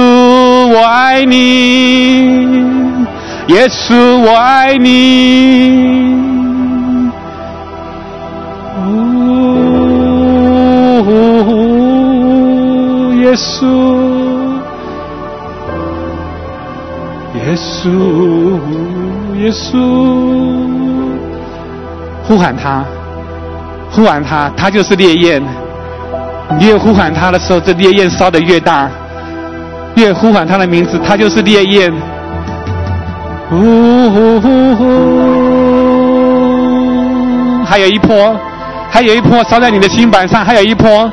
[0.67, 2.27] 我爱你，
[3.47, 4.91] 耶稣，我爱你，
[13.23, 13.65] 耶稣，
[17.33, 17.89] 耶稣，
[19.39, 19.73] 耶稣，
[22.27, 22.85] 呼喊他，
[23.95, 25.41] 呼喊他，他就是烈焰。
[26.59, 28.89] 你越呼喊他的时候，这烈焰烧得越大；
[29.95, 31.93] 越呼喊他的名字，他就是烈焰。
[33.51, 34.85] 呜呼呼呼！
[37.65, 38.35] 还有一波，
[38.91, 41.09] 还有一波烧在你的心板上，还有一波，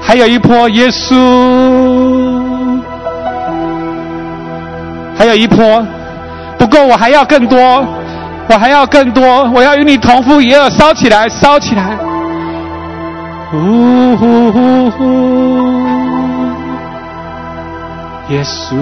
[0.00, 1.14] 还有一波，耶稣，
[5.16, 5.86] 还有一波，
[6.58, 7.86] 不够，我还要更多，
[8.48, 11.96] 我还要更多，我要与你同父一儿，烧起来，烧起来。
[13.52, 15.02] 呜呼呼呼！
[18.30, 18.74] 耶稣，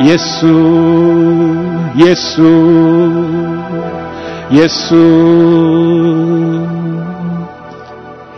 [0.00, 0.42] 耶稣，
[1.94, 2.42] 耶稣，
[4.50, 4.96] 耶稣，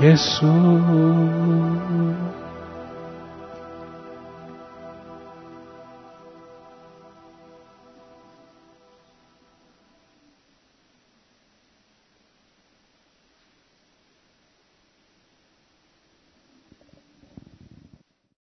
[0.01, 1.76] 耶稣。